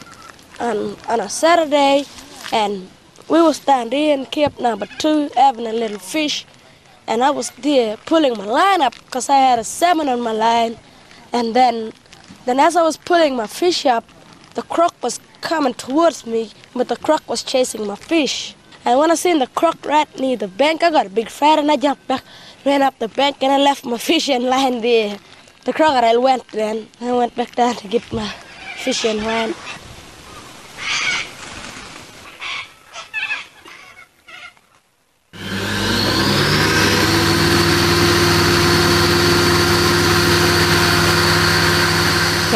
[0.61, 2.05] on, on a Saturday,
[2.53, 2.89] and
[3.29, 6.45] we was down there in Cape number two having a little fish,
[7.07, 10.33] and I was there pulling my line up because I had a salmon on my
[10.33, 10.77] line,
[11.33, 11.93] and then,
[12.47, 14.05] then as I was pulling my fish up,
[14.55, 18.55] the croc was coming towards me, but the croc was chasing my fish.
[18.85, 21.59] And when I seen the croc right near the bank, I got a big fright
[21.59, 22.23] and I jumped back,
[22.65, 25.19] ran up the bank, and I left my fish and line there.
[25.65, 26.87] The crocodile went then.
[27.01, 28.29] I went back down to get my
[28.77, 29.53] fish and line.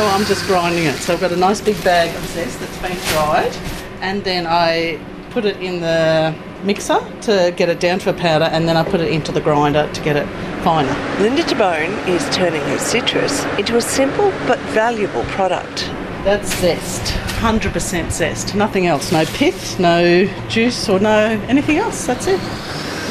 [0.01, 0.95] So I'm just grinding it.
[0.95, 3.55] So I've got a nice big bag of zest that's been dried,
[4.01, 6.35] and then I put it in the
[6.65, 9.43] mixer to get it down to a powder, and then I put it into the
[9.43, 10.27] grinder to get it
[10.65, 10.89] finer.
[11.21, 15.81] Linda Tabone is turning her citrus into a simple but valuable product.
[16.25, 19.13] That's zest, 100% zest, nothing else.
[19.13, 22.07] No pith, no juice, or no anything else.
[22.07, 22.41] That's it.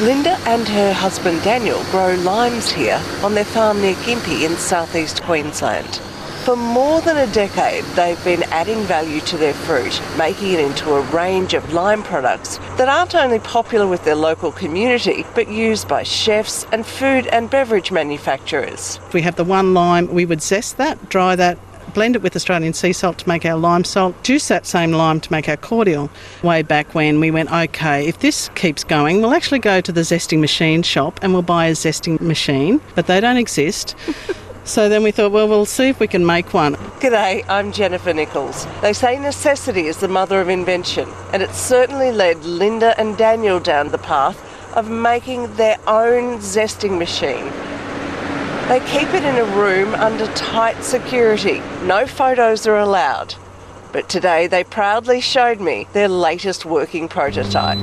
[0.00, 5.22] Linda and her husband Daniel grow limes here on their farm near Gympie in southeast
[5.22, 6.00] Queensland.
[6.44, 10.94] For more than a decade, they've been adding value to their fruit, making it into
[10.94, 15.86] a range of lime products that aren't only popular with their local community, but used
[15.86, 18.98] by chefs and food and beverage manufacturers.
[19.06, 21.58] If we have the one lime, we would zest that, dry that,
[21.92, 25.20] blend it with Australian sea salt to make our lime salt, juice that same lime
[25.20, 26.10] to make our cordial.
[26.42, 30.00] Way back when we went, okay, if this keeps going, we'll actually go to the
[30.00, 33.94] zesting machine shop and we'll buy a zesting machine, but they don't exist.
[34.64, 36.74] So then we thought, well, we'll see if we can make one.
[37.00, 38.66] G'day, I'm Jennifer Nichols.
[38.82, 43.58] They say necessity is the mother of invention, and it certainly led Linda and Daniel
[43.58, 44.38] down the path
[44.76, 47.50] of making their own zesting machine.
[48.68, 51.60] They keep it in a room under tight security.
[51.82, 53.34] No photos are allowed.
[53.92, 57.80] But today they proudly showed me their latest working prototype.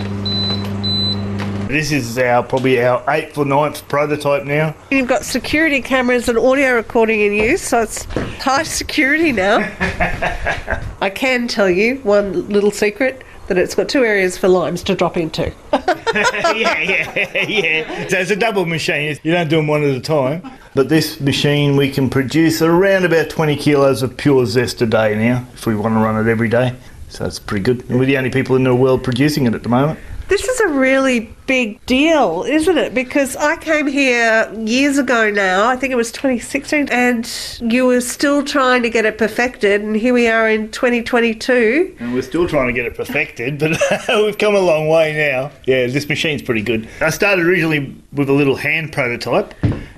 [1.68, 4.74] This is our probably our eighth or ninth prototype now.
[4.90, 8.06] You've got security cameras and audio recording in use, so it's
[8.42, 9.58] high security now.
[11.02, 14.96] I can tell you one little secret that it's got two areas for limes to
[14.96, 15.44] drop into.
[15.74, 18.08] yeah, yeah, yeah.
[18.08, 19.18] So it's a double machine.
[19.24, 20.50] You don't do them one at a time.
[20.74, 25.16] But this machine, we can produce around about 20 kilos of pure zest a day
[25.16, 26.76] now, if we want to run it every day.
[27.10, 27.90] So it's pretty good.
[27.90, 30.00] And we're the only people in the world producing it at the moment.
[30.28, 32.94] This is a really big deal, isn't it?
[32.94, 38.02] Because I came here years ago now, I think it was 2016, and you were
[38.02, 41.96] still trying to get it perfected, and here we are in 2022.
[42.00, 45.50] And we're still trying to get it perfected, but we've come a long way now.
[45.66, 46.90] Yeah, this machine's pretty good.
[47.00, 49.54] I started originally with a little hand prototype,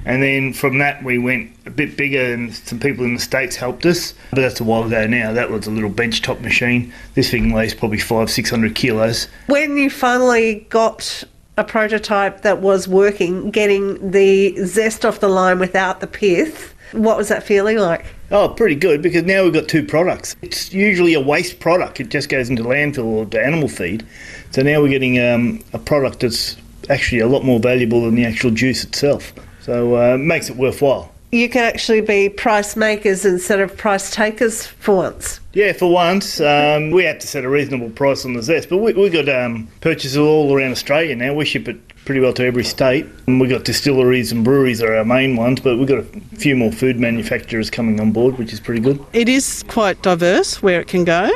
[0.06, 3.56] and then from that we went a bit bigger, and some people in the States
[3.56, 4.14] helped us.
[4.32, 5.34] But that's a while ago now.
[5.34, 6.94] That was a little benchtop machine.
[7.16, 9.28] This thing weighs probably five, six hundred kilos.
[9.48, 11.24] When you finally got
[11.58, 17.18] a prototype that was working, getting the zest off the lime without the pith, what
[17.18, 18.06] was that feeling like?
[18.32, 20.36] Oh, pretty good because now we've got two products.
[20.42, 22.00] It's usually a waste product.
[22.00, 24.06] It just goes into landfill or to animal feed.
[24.52, 26.56] So now we're getting um, a product that's
[26.90, 29.34] actually a lot more valuable than the actual juice itself.
[29.70, 31.12] So uh, it makes it worthwhile.
[31.32, 35.40] You can actually be price makers instead of price takers for once.
[35.54, 38.80] Yeah, for once, um, we have to set a reasonable price on the zest, but
[38.80, 41.36] we, we got um, purchases all around Australia now.
[41.36, 43.06] We ship it pretty well to every state.
[43.28, 46.04] And we've got distilleries and breweries are our main ones, but we've got a
[46.36, 49.00] few more food manufacturers coming on board, which is pretty good.
[49.14, 51.30] It is quite diverse where it can go,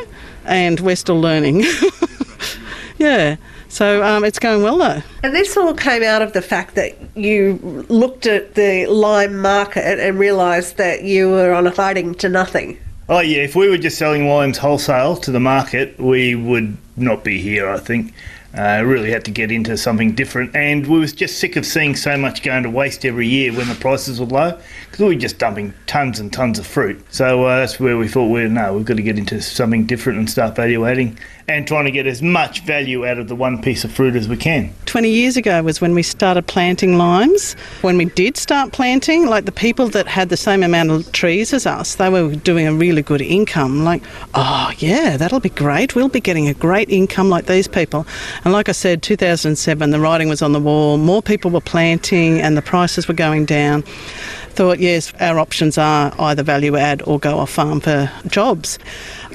[0.46, 1.66] and we're still learning.
[2.98, 3.36] yeah.
[3.74, 5.02] So um, it's going well though.
[5.24, 7.58] And this all came out of the fact that you
[7.90, 12.78] looked at the lime market and realised that you were on a fighting to nothing.
[13.10, 17.24] Oh yeah, if we were just selling limes wholesale to the market, we would not
[17.24, 17.68] be here.
[17.68, 18.14] I think
[18.56, 21.96] Uh, really had to get into something different, and we was just sick of seeing
[21.96, 25.16] so much going to waste every year when the prices were low, because we were
[25.16, 27.04] just dumping tons and tons of fruit.
[27.10, 30.20] So uh, that's where we thought, we no, we've got to get into something different
[30.20, 33.62] and start value adding, and trying to get as much value out of the one
[33.62, 34.74] piece of fruit as we can.
[34.86, 37.54] 20 years ago was when we started planting limes.
[37.82, 41.54] When we did start planting, like the people that had the same amount of trees
[41.54, 43.84] as us, they were doing a really good income.
[43.84, 44.04] Like,
[44.36, 45.96] oh, yeah, that'll be great.
[45.96, 48.06] We'll be getting a great income like these people.
[48.44, 52.42] And like I said, 2007, the writing was on the wall, more people were planting,
[52.42, 53.84] and the prices were going down.
[54.50, 58.78] Thought, yes, our options are either value add or go off farm for jobs.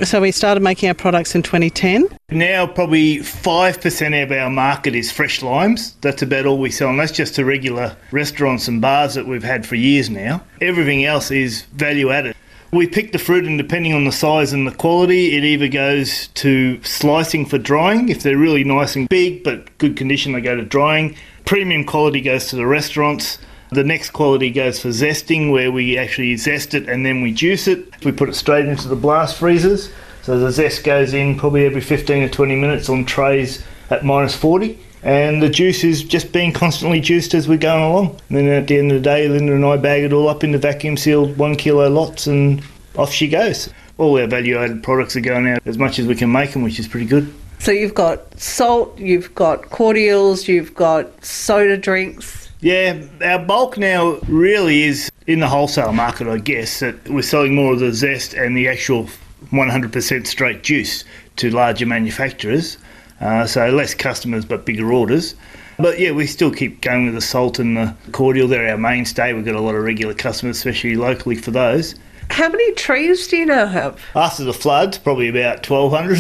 [0.05, 2.07] So we started making our products in 2010.
[2.31, 5.95] Now, probably 5% of our market is fresh limes.
[6.03, 9.43] That's about all we sell, and that's just to regular restaurants and bars that we've
[9.43, 10.45] had for years now.
[10.61, 12.37] Everything else is value added.
[12.71, 16.27] We pick the fruit, and depending on the size and the quality, it either goes
[16.35, 18.11] to slicing for drying.
[18.11, 21.17] If they're really nice and big but good condition, they go to drying.
[21.47, 23.39] Premium quality goes to the restaurants.
[23.71, 27.69] The next quality goes for zesting, where we actually zest it and then we juice
[27.69, 28.05] it.
[28.05, 29.91] We put it straight into the blast freezers.
[30.21, 34.37] So the zest goes in probably every 15 or 20 minutes on trays at minus
[34.37, 34.79] 40.
[35.03, 38.21] And the juice is just being constantly juiced as we're going along.
[38.29, 40.43] And then at the end of the day, Linda and I bag it all up
[40.43, 42.63] into vacuum sealed one kilo lots and
[42.97, 43.73] off she goes.
[43.97, 46.63] All our value added products are going out as much as we can make them,
[46.63, 47.33] which is pretty good.
[47.61, 52.49] So you've got salt, you've got cordials, you've got soda drinks.
[52.61, 57.55] Yeah, our bulk now really is in the wholesale market, I guess, that we're selling
[57.55, 59.09] more of the zest and the actual
[59.53, 61.05] 100% straight juice
[61.37, 62.79] to larger manufacturers.
[63.21, 65.35] Uh, so less customers but bigger orders.
[65.79, 68.49] But yeah, we still keep going with the salt and the cordial.
[68.49, 69.33] They're our mainstay.
[69.33, 71.95] We've got a lot of regular customers, especially locally for those.
[72.31, 74.01] How many trees do you now have?
[74.15, 76.19] After the floods, probably about 1,200.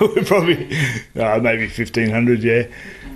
[0.16, 0.66] We're probably,
[1.14, 2.66] uh, maybe 1,500, yeah.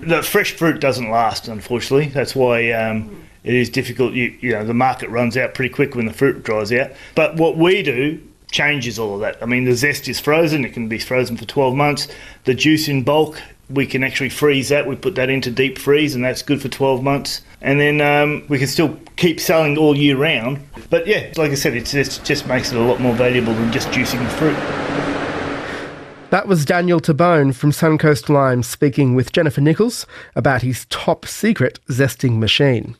[0.02, 2.06] The fresh fruit doesn't last, unfortunately.
[2.06, 4.14] That's why um, it is difficult.
[4.14, 6.92] You, you know, the market runs out pretty quick when the fruit dries out.
[7.14, 9.42] But what we do changes all of that.
[9.42, 12.08] I mean, the zest is frozen, it can be frozen for 12 months.
[12.44, 14.86] The juice in bulk, we can actually freeze that.
[14.86, 17.42] We put that into deep freeze, and that's good for 12 months.
[17.62, 20.60] And then um, we can still keep selling all year round.
[20.88, 23.72] But yeah, like I said, it just, just makes it a lot more valuable than
[23.72, 24.56] just juicing the fruit.
[26.30, 31.80] That was Daniel Tabone from Suncoast Lime speaking with Jennifer Nichols about his top secret
[31.88, 32.96] zesting machine.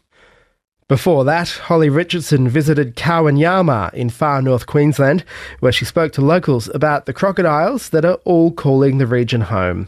[0.90, 5.24] Before that, Holly Richardson visited Kowanyama in far north Queensland,
[5.60, 9.86] where she spoke to locals about the crocodiles that are all calling the region home.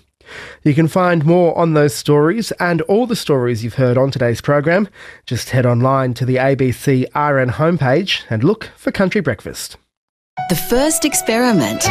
[0.63, 4.41] You can find more on those stories and all the stories you've heard on today's
[4.41, 4.89] program.
[5.27, 9.79] Just head online to the ABC RN homepage and look for Country Breakfast.
[10.51, 11.85] The first experiment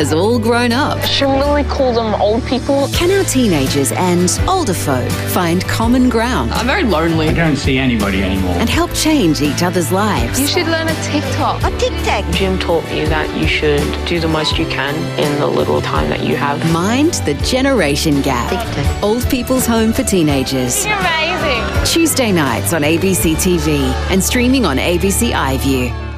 [0.00, 0.98] has all grown up.
[1.04, 2.88] Should we really call them old people?
[2.88, 6.52] Can our teenagers and older folk find common ground?
[6.52, 7.28] I'm very lonely.
[7.28, 8.54] I don't see anybody anymore.
[8.54, 10.40] And help change each other's lives.
[10.40, 11.62] You should learn a TikTok.
[11.64, 12.24] A tic-tac.
[12.32, 16.08] Jim taught me that you should do the most you can in the little time
[16.08, 16.58] that you have.
[16.72, 18.48] Mind the generation gap.
[18.48, 19.02] Tic-tac.
[19.02, 20.86] Old People's Home for Teenagers.
[20.86, 21.84] You're amazing.
[21.84, 23.80] Tuesday nights on ABC TV
[24.10, 26.09] and streaming on ABC iView.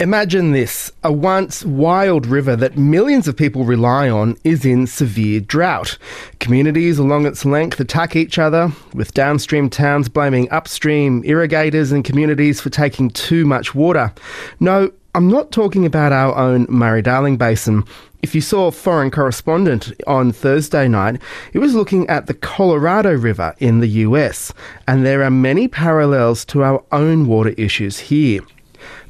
[0.00, 5.40] Imagine this a once wild river that millions of people rely on is in severe
[5.40, 5.98] drought.
[6.38, 12.60] Communities along its length attack each other, with downstream towns blaming upstream irrigators and communities
[12.60, 14.14] for taking too much water.
[14.60, 17.82] No, I'm not talking about our own Murray Darling Basin.
[18.22, 21.20] If you saw Foreign Correspondent on Thursday night,
[21.52, 24.52] it was looking at the Colorado River in the US,
[24.86, 28.42] and there are many parallels to our own water issues here.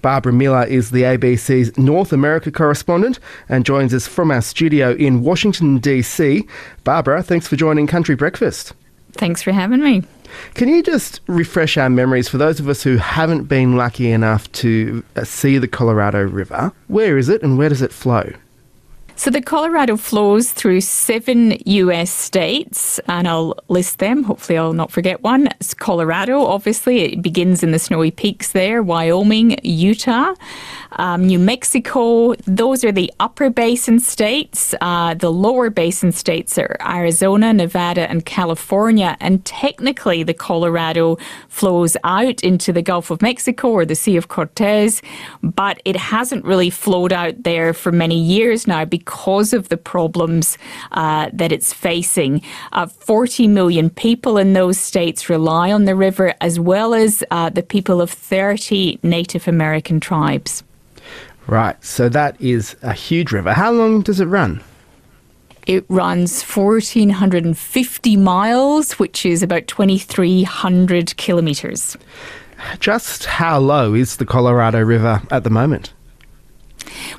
[0.03, 3.19] Barbara Miller is the ABC's North America correspondent
[3.49, 6.47] and joins us from our studio in Washington, D.C.
[6.85, 8.73] Barbara, thanks for joining Country Breakfast.
[9.13, 10.03] Thanks for having me.
[10.55, 14.51] Can you just refresh our memories for those of us who haven't been lucky enough
[14.53, 16.73] to uh, see the Colorado River?
[16.89, 18.33] Where is it and where does it flow?
[19.19, 24.23] So the Colorado flows through seven US states, and I'll list them.
[24.23, 25.49] Hopefully, I'll not forget one.
[25.59, 30.37] It's Colorado, obviously, it begins in the snowy peaks there, Wyoming, Utah,
[30.93, 32.35] um, New Mexico.
[32.47, 34.73] Those are the upper basin states.
[34.81, 39.17] Uh, the lower basin states are Arizona, Nevada, and California.
[39.19, 44.29] And technically, the Colorado flows out into the Gulf of Mexico or the Sea of
[44.29, 45.03] Cortez,
[45.43, 49.77] but it hasn't really flowed out there for many years now because because of the
[49.79, 50.59] problems
[50.93, 52.43] uh, that it's facing.
[52.73, 57.49] Uh, 40 million people in those states rely on the river, as well as uh,
[57.49, 60.63] the people of 30 Native American tribes.
[61.47, 63.55] Right, so that is a huge river.
[63.55, 64.61] How long does it run?
[65.67, 71.97] It runs 1,450 miles, which is about 2,300 kilometres.
[72.79, 75.95] Just how low is the Colorado River at the moment?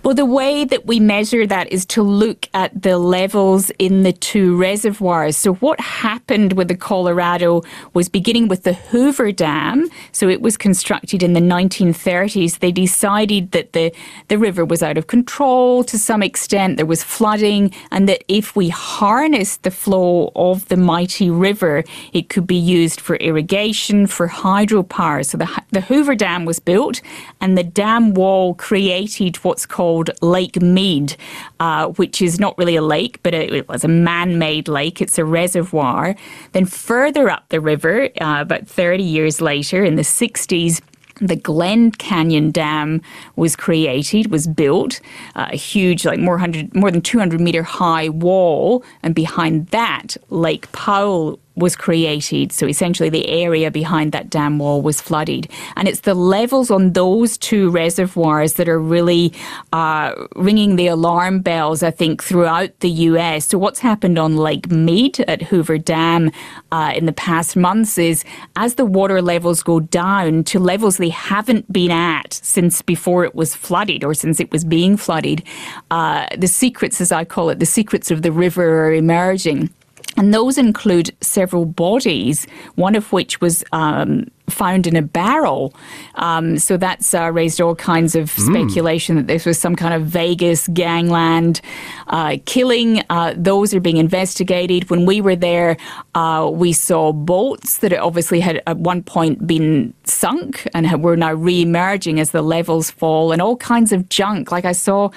[0.04, 4.14] Well, the way that we measure that is to look at the levels in the
[4.14, 5.36] two reservoirs.
[5.36, 9.90] So, what happened with the Colorado was beginning with the Hoover Dam.
[10.12, 12.60] So, it was constructed in the 1930s.
[12.60, 13.94] They decided that the,
[14.30, 18.56] the river was out of control to some extent, there was flooding, and that if
[18.56, 21.84] we harnessed the flow of the mighty river,
[22.14, 25.26] it could be used for irrigation, for hydropower.
[25.26, 27.02] So, the, the Hoover Dam was built,
[27.42, 31.18] and the dam wall created what's called Lake Mead,
[31.60, 35.02] uh, which is not really a lake, but it, was a man made lake.
[35.02, 36.16] It's a reservoir.
[36.52, 40.82] Then further up the river, uh, about 30 years later, in the 60s,
[41.20, 43.02] the Glen Canyon Dam
[43.36, 45.02] was created, was built,
[45.36, 50.16] uh, a huge, like more hundred, more than 200 meter high wall, and behind that,
[50.30, 52.52] Lake Powell was created.
[52.52, 55.50] So essentially, the area behind that dam wall was flooded.
[55.76, 59.34] And it's the levels on those two reservoirs that are really
[59.74, 63.48] uh, ringing the alarm bells, I think, throughout the US.
[63.48, 66.32] So, what's happened on Lake Mead at Hoover Dam
[66.72, 68.24] uh, in the past months is
[68.56, 73.36] as the water levels go down to levels they haven't been at since before it
[73.36, 75.44] was flooded or since it was being flooded,
[75.92, 79.70] uh, the secrets, as I call it, the secrets of the river are emerging.
[80.18, 82.46] And those include several bodies,
[82.76, 85.74] one of which was um, found in a barrel.
[86.16, 88.42] Um, so that's uh, raised all kinds of hmm.
[88.42, 89.20] speculation mm.
[89.20, 91.62] that this was some kind of Vegas gangland
[92.08, 93.04] uh, killing.
[93.10, 94.90] Uh, those are being investigated.
[94.90, 95.78] When we were there,
[96.16, 101.34] uh, we saw boats that obviously had at one point been sunk and were now
[101.34, 104.52] re-emerging as the levels fall, and all kinds of junk.
[104.52, 105.12] Like I saw.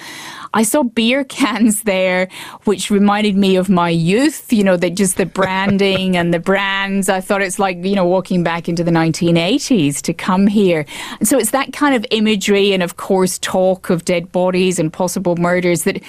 [0.54, 2.28] I saw beer cans there,
[2.64, 7.08] which reminded me of my youth, you know, that just the branding and the brands.
[7.08, 10.84] I thought it's like, you know, walking back into the 1980s to come here.
[11.18, 14.92] And so it's that kind of imagery and, of course, talk of dead bodies and
[14.92, 16.02] possible murders that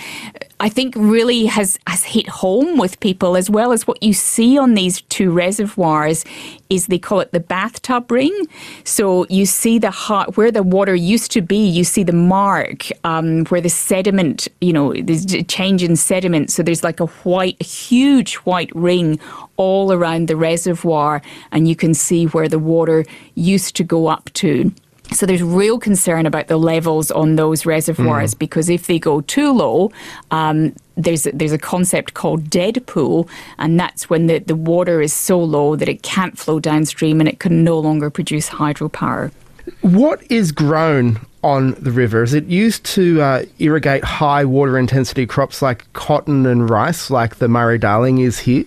[0.63, 4.57] I think really has, has hit home with people as well as what you see
[4.57, 6.23] on these two reservoirs
[6.69, 8.33] is they call it the bathtub ring.
[8.85, 12.87] So you see the hot, where the water used to be, you see the mark
[13.03, 16.49] um, where the sediment, you know, there's a change in sediment.
[16.49, 19.19] So there's like a white, a huge white ring
[19.57, 23.03] all around the reservoir, and you can see where the water
[23.35, 24.71] used to go up to.
[25.11, 28.39] So there's real concern about the levels on those reservoirs mm.
[28.39, 29.91] because if they go too low,
[30.31, 33.27] um, there's a, there's a concept called dead pool,
[33.57, 37.27] and that's when the, the water is so low that it can't flow downstream and
[37.27, 39.31] it can no longer produce hydropower.
[39.81, 42.23] What is grown on the river?
[42.23, 47.35] Is it used to uh, irrigate high water intensity crops like cotton and rice, like
[47.35, 48.65] the Murray Darling is here?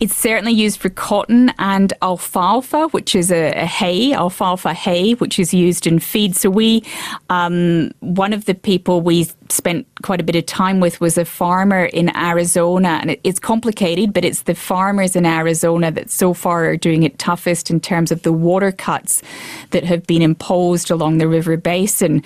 [0.00, 5.38] It's certainly used for cotton and alfalfa, which is a, a hay, alfalfa hay, which
[5.38, 6.36] is used in feed.
[6.36, 6.82] So we,
[7.30, 11.24] um, one of the people we spent quite a bit of time with was a
[11.24, 16.34] farmer in Arizona, and it, it's complicated, but it's the farmers in Arizona that so
[16.34, 19.22] far are doing it toughest in terms of the water cuts
[19.70, 22.22] that have been imposed along the river basin.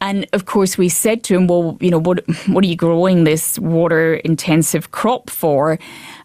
[0.00, 3.24] And of course, we said to him, "Well, you know, what what are you growing
[3.24, 5.78] this water intensive crop for?"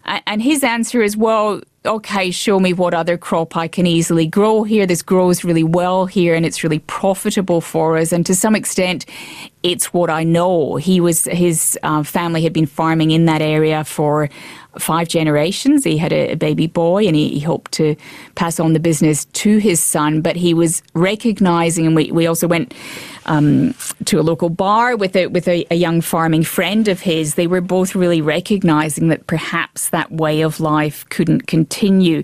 [0.04, 4.62] And his answer is, "Well, okay, show me what other crop I can easily grow
[4.62, 4.86] here.
[4.86, 8.10] This grows really well here, and it's really profitable for us.
[8.12, 9.04] And to some extent,
[9.62, 10.76] it's what I know.
[10.76, 14.30] He was his uh, family had been farming in that area for
[14.78, 15.84] five generations.
[15.84, 17.94] He had a, baby boy and he, he, hoped to
[18.34, 20.20] pass on the business to his son.
[20.20, 22.74] But he was recognizing, and we, we also went
[23.26, 27.34] um, to a local bar with a with a, a, young farming friend of his.
[27.34, 32.22] They were both really recognizing that perhaps that way of life couldn't continue.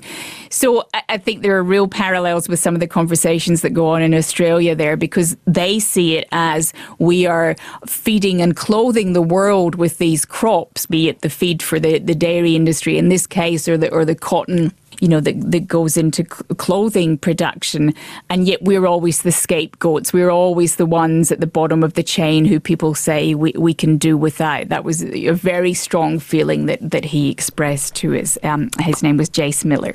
[0.50, 3.88] So I, I think there are real parallels with some of the conversations that go
[3.88, 9.22] on in Australia there because they see it as we are feeding and clothing the
[9.22, 13.26] world with these crops, be it the feed for the, the dairy industry in this
[13.26, 17.94] case or the or the cotton you know, that, that goes into clothing production.
[18.28, 20.12] And yet we're always the scapegoats.
[20.12, 23.74] We're always the ones at the bottom of the chain who people say we, we
[23.74, 24.68] can do without.
[24.68, 29.16] That was a very strong feeling that, that he expressed to his, um, his name
[29.16, 29.94] was Jace Miller.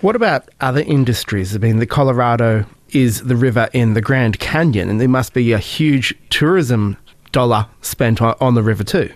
[0.00, 1.54] What about other industries?
[1.54, 5.52] I mean, the Colorado is the river in the Grand Canyon, and there must be
[5.52, 6.96] a huge tourism
[7.32, 9.12] dollar spent on, on the river too.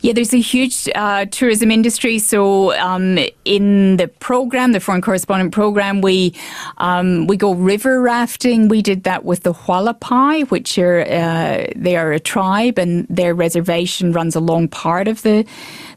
[0.00, 2.18] Yeah, there's a huge uh, tourism industry.
[2.18, 6.34] So um, in the program, the foreign correspondent program, we
[6.78, 8.68] um, we go river rafting.
[8.68, 13.34] We did that with the Hualapai, which are uh, they are a tribe, and their
[13.34, 15.46] reservation runs along part of the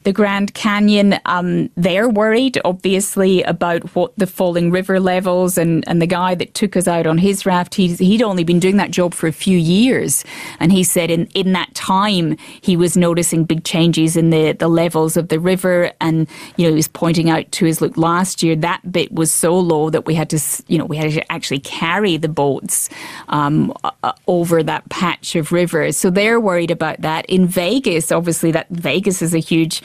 [0.05, 1.19] the Grand Canyon.
[1.25, 6.53] Um, they're worried, obviously, about what the falling river levels and, and the guy that
[6.53, 9.33] took us out on his raft, he's, he'd only been doing that job for a
[9.33, 10.23] few years.
[10.59, 14.67] And he said in, in that time, he was noticing big changes in the, the
[14.67, 15.91] levels of the river.
[15.99, 19.31] And, you know, he was pointing out to us, look, last year that bit was
[19.31, 22.89] so low that we had to, you know, we had to actually carry the boats
[23.29, 25.91] um, uh, over that patch of river.
[25.91, 27.25] So they're worried about that.
[27.25, 29.81] In Vegas, obviously, that Vegas is a huge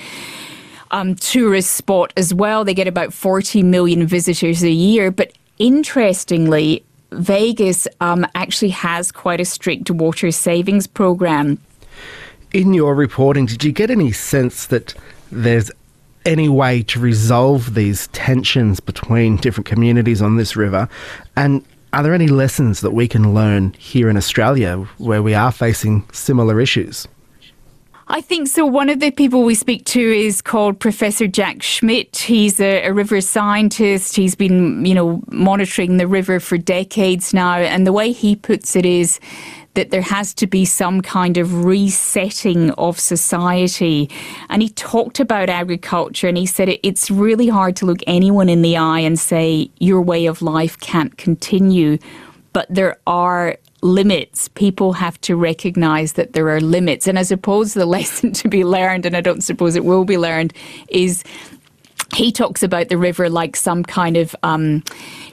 [0.91, 2.65] um, tourist spot as well.
[2.65, 5.11] They get about 40 million visitors a year.
[5.11, 11.59] But interestingly, Vegas um, actually has quite a strict water savings program.
[12.53, 14.95] In your reporting, did you get any sense that
[15.31, 15.71] there's
[16.27, 20.89] any way to resolve these tensions between different communities on this river?
[21.37, 25.53] And are there any lessons that we can learn here in Australia where we are
[25.53, 27.07] facing similar issues?
[28.13, 28.67] I think so.
[28.67, 32.17] One of the people we speak to is called Professor Jack Schmidt.
[32.17, 34.17] He's a, a, river scientist.
[34.17, 37.59] He's been, you know, monitoring the river for decades now.
[37.59, 39.21] And the way he puts it is
[39.75, 44.11] that there has to be some kind of resetting of society.
[44.49, 48.49] And he talked about agriculture and he said it, it's really hard to look anyone
[48.49, 51.97] in the eye and say, your way of life can't continue.
[52.53, 54.49] But there are limits.
[54.49, 57.07] People have to recognize that there are limits.
[57.07, 60.19] And I suppose the lesson to be learned, and I don't suppose it will be
[60.19, 60.53] learned,
[60.89, 61.25] is
[62.15, 64.83] he talks about the river like some kind of um,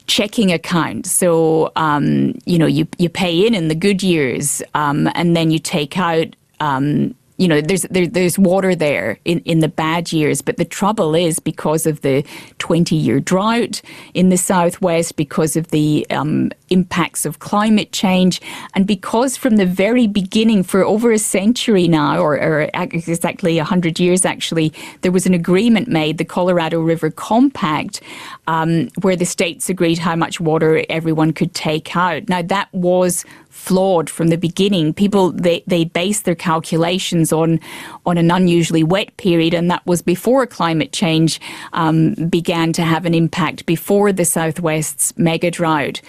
[0.06, 1.08] checking account.
[1.08, 5.50] So, um, you know, you, you pay in in the good years um, and then
[5.50, 6.28] you take out
[6.60, 10.66] um, you know, there's there, there's water there in, in the bad years, but the
[10.66, 12.26] trouble is because of the
[12.58, 13.82] 20 year drought
[14.16, 18.42] in the southwest, because of the um, impacts of climate change,
[18.74, 24.00] and because from the very beginning, for over a century now, or, or exactly 100
[24.00, 28.02] years actually, there was an agreement made, the Colorado River Compact,
[28.48, 32.28] um, where the states agreed how much water everyone could take out.
[32.30, 33.26] Now, that was
[33.68, 34.94] flawed from the beginning.
[34.94, 37.60] People they, they base their calculations on
[38.06, 41.42] on an unusually wet period, and that was before climate change
[41.74, 46.02] um, began to have an impact, before the southwest's mega drought.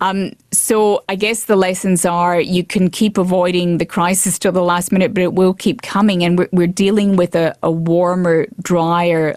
[0.00, 4.62] Um, so I guess the lessons are you can keep avoiding the crisis till the
[4.62, 8.46] last minute, but it will keep coming, and we're, we're dealing with a, a warmer,
[8.62, 9.36] drier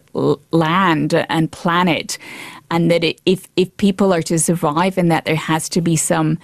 [0.51, 2.19] land and planet,
[2.69, 6.37] and that if if people are to survive and that, there has to be some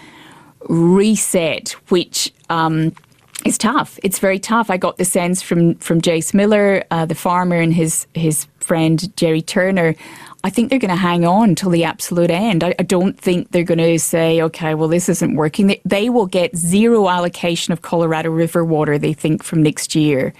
[0.67, 2.93] reset, which um,
[3.45, 3.99] is tough.
[4.03, 4.69] It's very tough.
[4.69, 9.15] I got the sense from from Jace Miller, uh, the farmer, and his his friend
[9.15, 9.95] Jerry Turner.
[10.41, 12.63] I think they're going to hang on till the absolute end.
[12.63, 15.67] I, I don't think they're going to say, okay, well, this isn't working.
[15.67, 20.33] They, they will get zero allocation of Colorado River water, they think, from next year.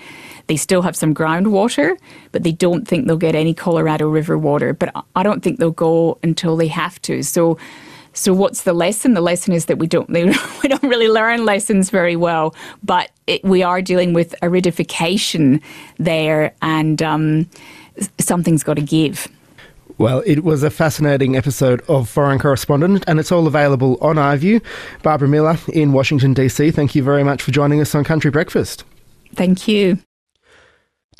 [0.47, 1.97] They still have some groundwater,
[2.31, 4.73] but they don't think they'll get any Colorado River water.
[4.73, 7.21] But I don't think they'll go until they have to.
[7.21, 7.57] So
[8.19, 9.13] so what's the lesson?
[9.13, 10.09] The lesson is that we don't
[10.63, 12.53] we don't really learn lessons very well,
[12.83, 15.61] but it, we are dealing with aridification
[15.97, 17.49] there, and um,
[18.19, 19.27] something's got to give.
[19.97, 24.61] Well, it was a fascinating episode of Foreign Correspondent, and it's all available on iView.
[25.01, 28.85] Barbara Miller in Washington, D.C., thank you very much for joining us on Country Breakfast.
[29.35, 29.99] Thank you.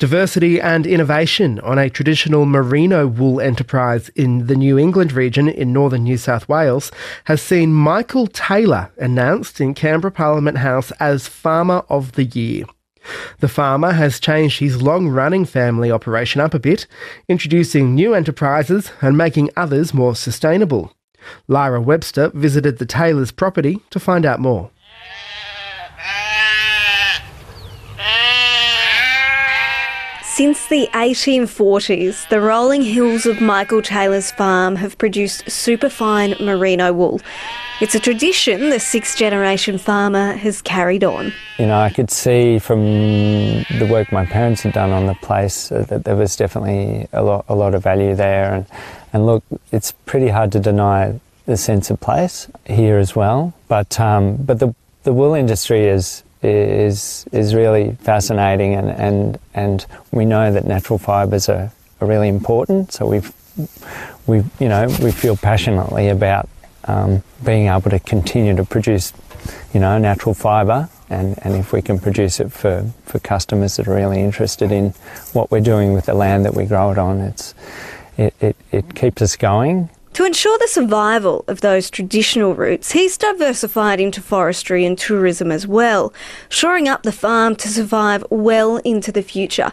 [0.00, 5.74] Diversity and innovation on a traditional merino wool enterprise in the New England region in
[5.74, 6.90] northern New South Wales
[7.24, 12.64] has seen Michael Taylor announced in Canberra Parliament House as Farmer of the Year.
[13.40, 16.86] The farmer has changed his long running family operation up a bit,
[17.28, 20.94] introducing new enterprises and making others more sustainable.
[21.46, 24.70] Lara Webster visited the Taylor's property to find out more.
[30.40, 37.20] Since the 1840s, the rolling hills of Michael Taylor's farm have produced superfine merino wool.
[37.82, 41.34] It's a tradition the sixth generation farmer has carried on.
[41.58, 45.68] You know, I could see from the work my parents had done on the place
[45.68, 48.54] that there was definitely a lot, a lot of value there.
[48.54, 48.66] And,
[49.12, 53.52] and look, it's pretty hard to deny the sense of place here as well.
[53.68, 59.86] But, um, but the, the wool industry is is is really fascinating, and, and, and
[60.10, 61.70] we know that natural fibres are,
[62.00, 62.92] are really important.
[62.92, 63.32] So we've
[64.26, 66.48] we you know we feel passionately about
[66.84, 69.12] um, being able to continue to produce
[69.74, 73.88] you know natural fibre and, and if we can produce it for, for customers that
[73.88, 74.90] are really interested in
[75.32, 77.52] what we're doing with the land that we grow it on, it's,
[78.16, 79.90] it, it, it keeps us going.
[80.20, 85.66] To ensure the survival of those traditional roots, he's diversified into forestry and tourism as
[85.66, 86.12] well,
[86.50, 89.72] shoring up the farm to survive well into the future.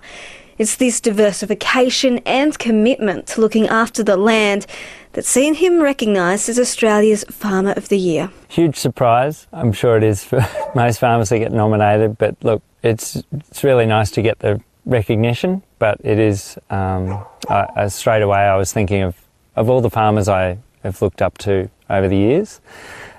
[0.58, 4.66] It's this diversification and commitment to looking after the land
[5.12, 8.32] that's seen him recognised as Australia's Farmer of the Year.
[8.48, 9.48] Huge surprise.
[9.52, 13.86] I'm sure it is for most farmers that get nominated, but look, it's, it's really
[13.86, 19.02] nice to get the recognition, but it is, um, I, straight away I was thinking
[19.02, 19.27] of,
[19.58, 22.62] of all the farmers I have looked up to over the years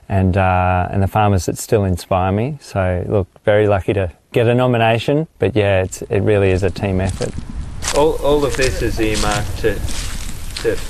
[0.09, 2.57] and, uh, and the farmers that still inspire me.
[2.63, 6.71] So, look, very lucky to get a nomination, but yeah, it's, it really is a
[6.71, 7.35] team effort.
[7.97, 9.79] All, all of this is earmarked to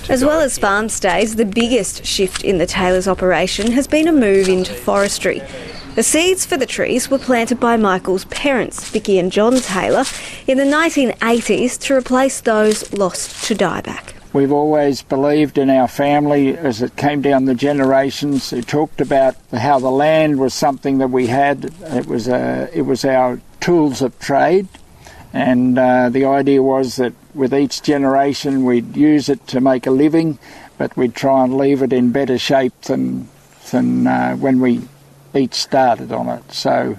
[0.08, 4.12] as well as farm stays, the biggest shift in the Taylor's operation has been a
[4.12, 5.42] move into forestry.
[5.94, 10.04] The seeds for the trees were planted by Michael's parents, Vicky and John Taylor,
[10.46, 14.17] in the 1980s to replace those lost to dieback.
[14.30, 18.52] We've always believed in our family as it came down the generations.
[18.52, 21.72] It talked about how the land was something that we had.
[21.80, 24.68] It was, a, it was our tools of trade.
[25.32, 29.90] And uh, the idea was that with each generation we'd use it to make a
[29.90, 30.38] living,
[30.76, 33.28] but we'd try and leave it in better shape than,
[33.70, 34.82] than uh, when we
[35.34, 36.52] each started on it.
[36.52, 36.98] So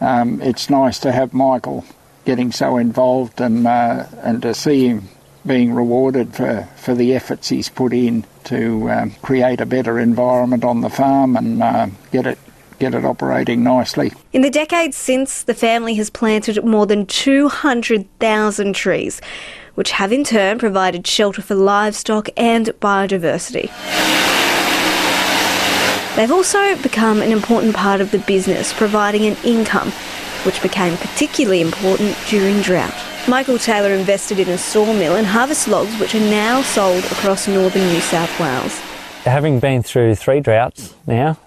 [0.00, 1.84] um, it's nice to have Michael
[2.24, 5.08] getting so involved and, uh, and to see him
[5.46, 10.64] being rewarded for, for the efforts he's put in to um, create a better environment
[10.64, 12.38] on the farm and uh, get it
[12.78, 14.12] get it operating nicely.
[14.32, 19.20] In the decades since, the family has planted more than 200,000 trees,
[19.76, 23.70] which have in turn provided shelter for livestock and biodiversity.
[26.16, 29.90] They've also become an important part of the business, providing an income,
[30.44, 33.13] which became particularly important during drought.
[33.28, 37.86] Michael Taylor invested in a sawmill and harvest logs, which are now sold across northern
[37.88, 38.80] New South Wales
[39.24, 41.38] having been through three droughts now,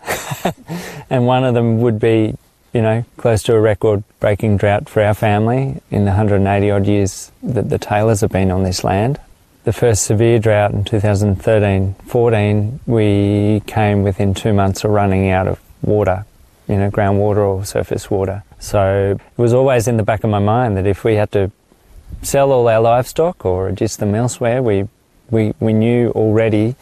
[1.09, 2.35] and one of them would be,
[2.73, 6.85] you know, close to a record breaking drought for our family in the 180 odd
[6.85, 9.19] years that the Taylors have been on this land.
[9.63, 15.47] The first severe drought in 2013 14, we came within two months of running out
[15.47, 16.25] of water,
[16.67, 18.43] you know, groundwater or surface water.
[18.59, 21.51] So it was always in the back of my mind that if we had to
[22.21, 24.87] sell all our livestock or reduce them elsewhere, we,
[25.29, 26.75] we, we knew already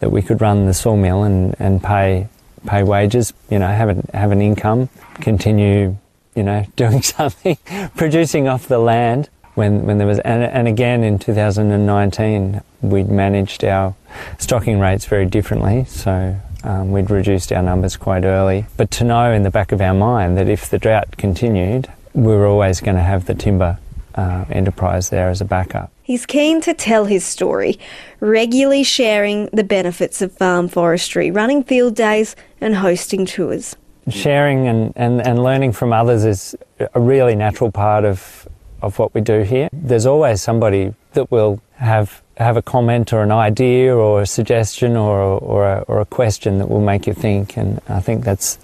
[0.00, 2.28] that we could run the sawmill and, and pay
[2.66, 5.96] pay wages, you know, have an have an income, continue,
[6.34, 7.56] you know, doing something,
[7.96, 9.28] producing off the land.
[9.54, 13.94] When when there was and, and again in 2019 we'd managed our
[14.38, 18.66] stocking rates very differently, so um, we'd reduced our numbers quite early.
[18.76, 22.32] But to know in the back of our mind that if the drought continued, we
[22.34, 23.78] were always going to have the timber
[24.20, 25.90] uh, enterprise there as a backup.
[26.02, 27.78] He's keen to tell his story,
[28.20, 33.76] regularly sharing the benefits of farm forestry, running field days and hosting tours.
[34.08, 36.56] Sharing and, and, and learning from others is
[36.94, 38.48] a really natural part of,
[38.82, 39.68] of what we do here.
[39.72, 44.96] There's always somebody that will have have a comment or an idea or a suggestion
[44.96, 47.58] or, or, a, or a question that will make you think.
[47.58, 48.58] And I think that's,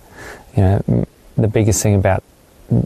[0.57, 2.25] you know, the biggest thing about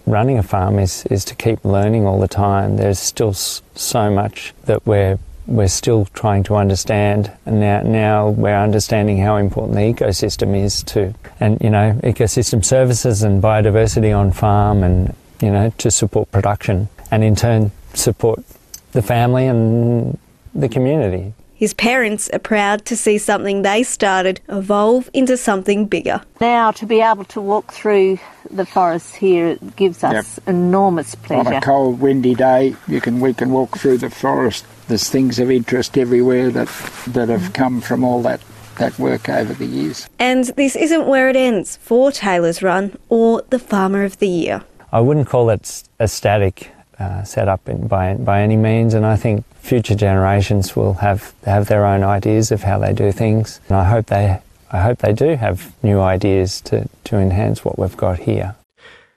[0.07, 2.77] running a farm is, is to keep learning all the time.
[2.77, 8.57] There's still so much that we're we're still trying to understand, and now now we're
[8.57, 14.31] understanding how important the ecosystem is to, and you know, ecosystem services and biodiversity on
[14.31, 18.45] farm, and you know, to support production, and in turn support
[18.93, 20.19] the family and
[20.55, 21.33] the community.
[21.61, 26.23] His parents are proud to see something they started evolve into something bigger.
[26.41, 28.19] Now, to be able to walk through
[28.51, 30.49] the forest here it gives us yep.
[30.49, 31.51] enormous pleasure.
[31.51, 34.65] On a cold, windy day, you can we can walk through the forest.
[34.89, 36.69] There's things of interest everywhere that
[37.09, 38.41] that have come from all that
[38.79, 40.09] that work over the years.
[40.19, 44.63] And this isn't where it ends for Taylor's Run or the Farmer of the Year.
[44.93, 49.05] I wouldn't call it a static uh, set up in, by by any means, and
[49.05, 53.61] I think future generations will have have their own ideas of how they do things,
[53.69, 54.41] and I hope they
[54.71, 58.55] I hope they do have new ideas to, to enhance what we've got here.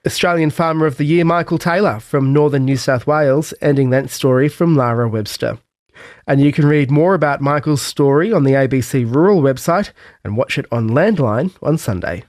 [0.06, 4.50] Australian Farmer of the Year Michael Taylor from northern New South Wales, ending that story
[4.50, 5.60] from Lara Webster.
[6.26, 9.92] And you can read more about Michael's story on the ABC Rural website
[10.24, 12.24] and watch it on Landline on Sunday.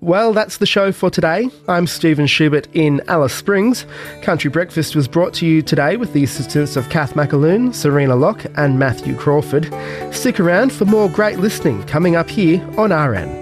[0.00, 1.48] Well, that's the show for today.
[1.68, 3.86] I'm Stephen Schubert in Alice Springs.
[4.22, 8.44] Country Breakfast was brought to you today with the assistance of Kath McAloon, Serena Locke,
[8.56, 9.72] and Matthew Crawford.
[10.12, 13.41] Stick around for more great listening coming up here on RN.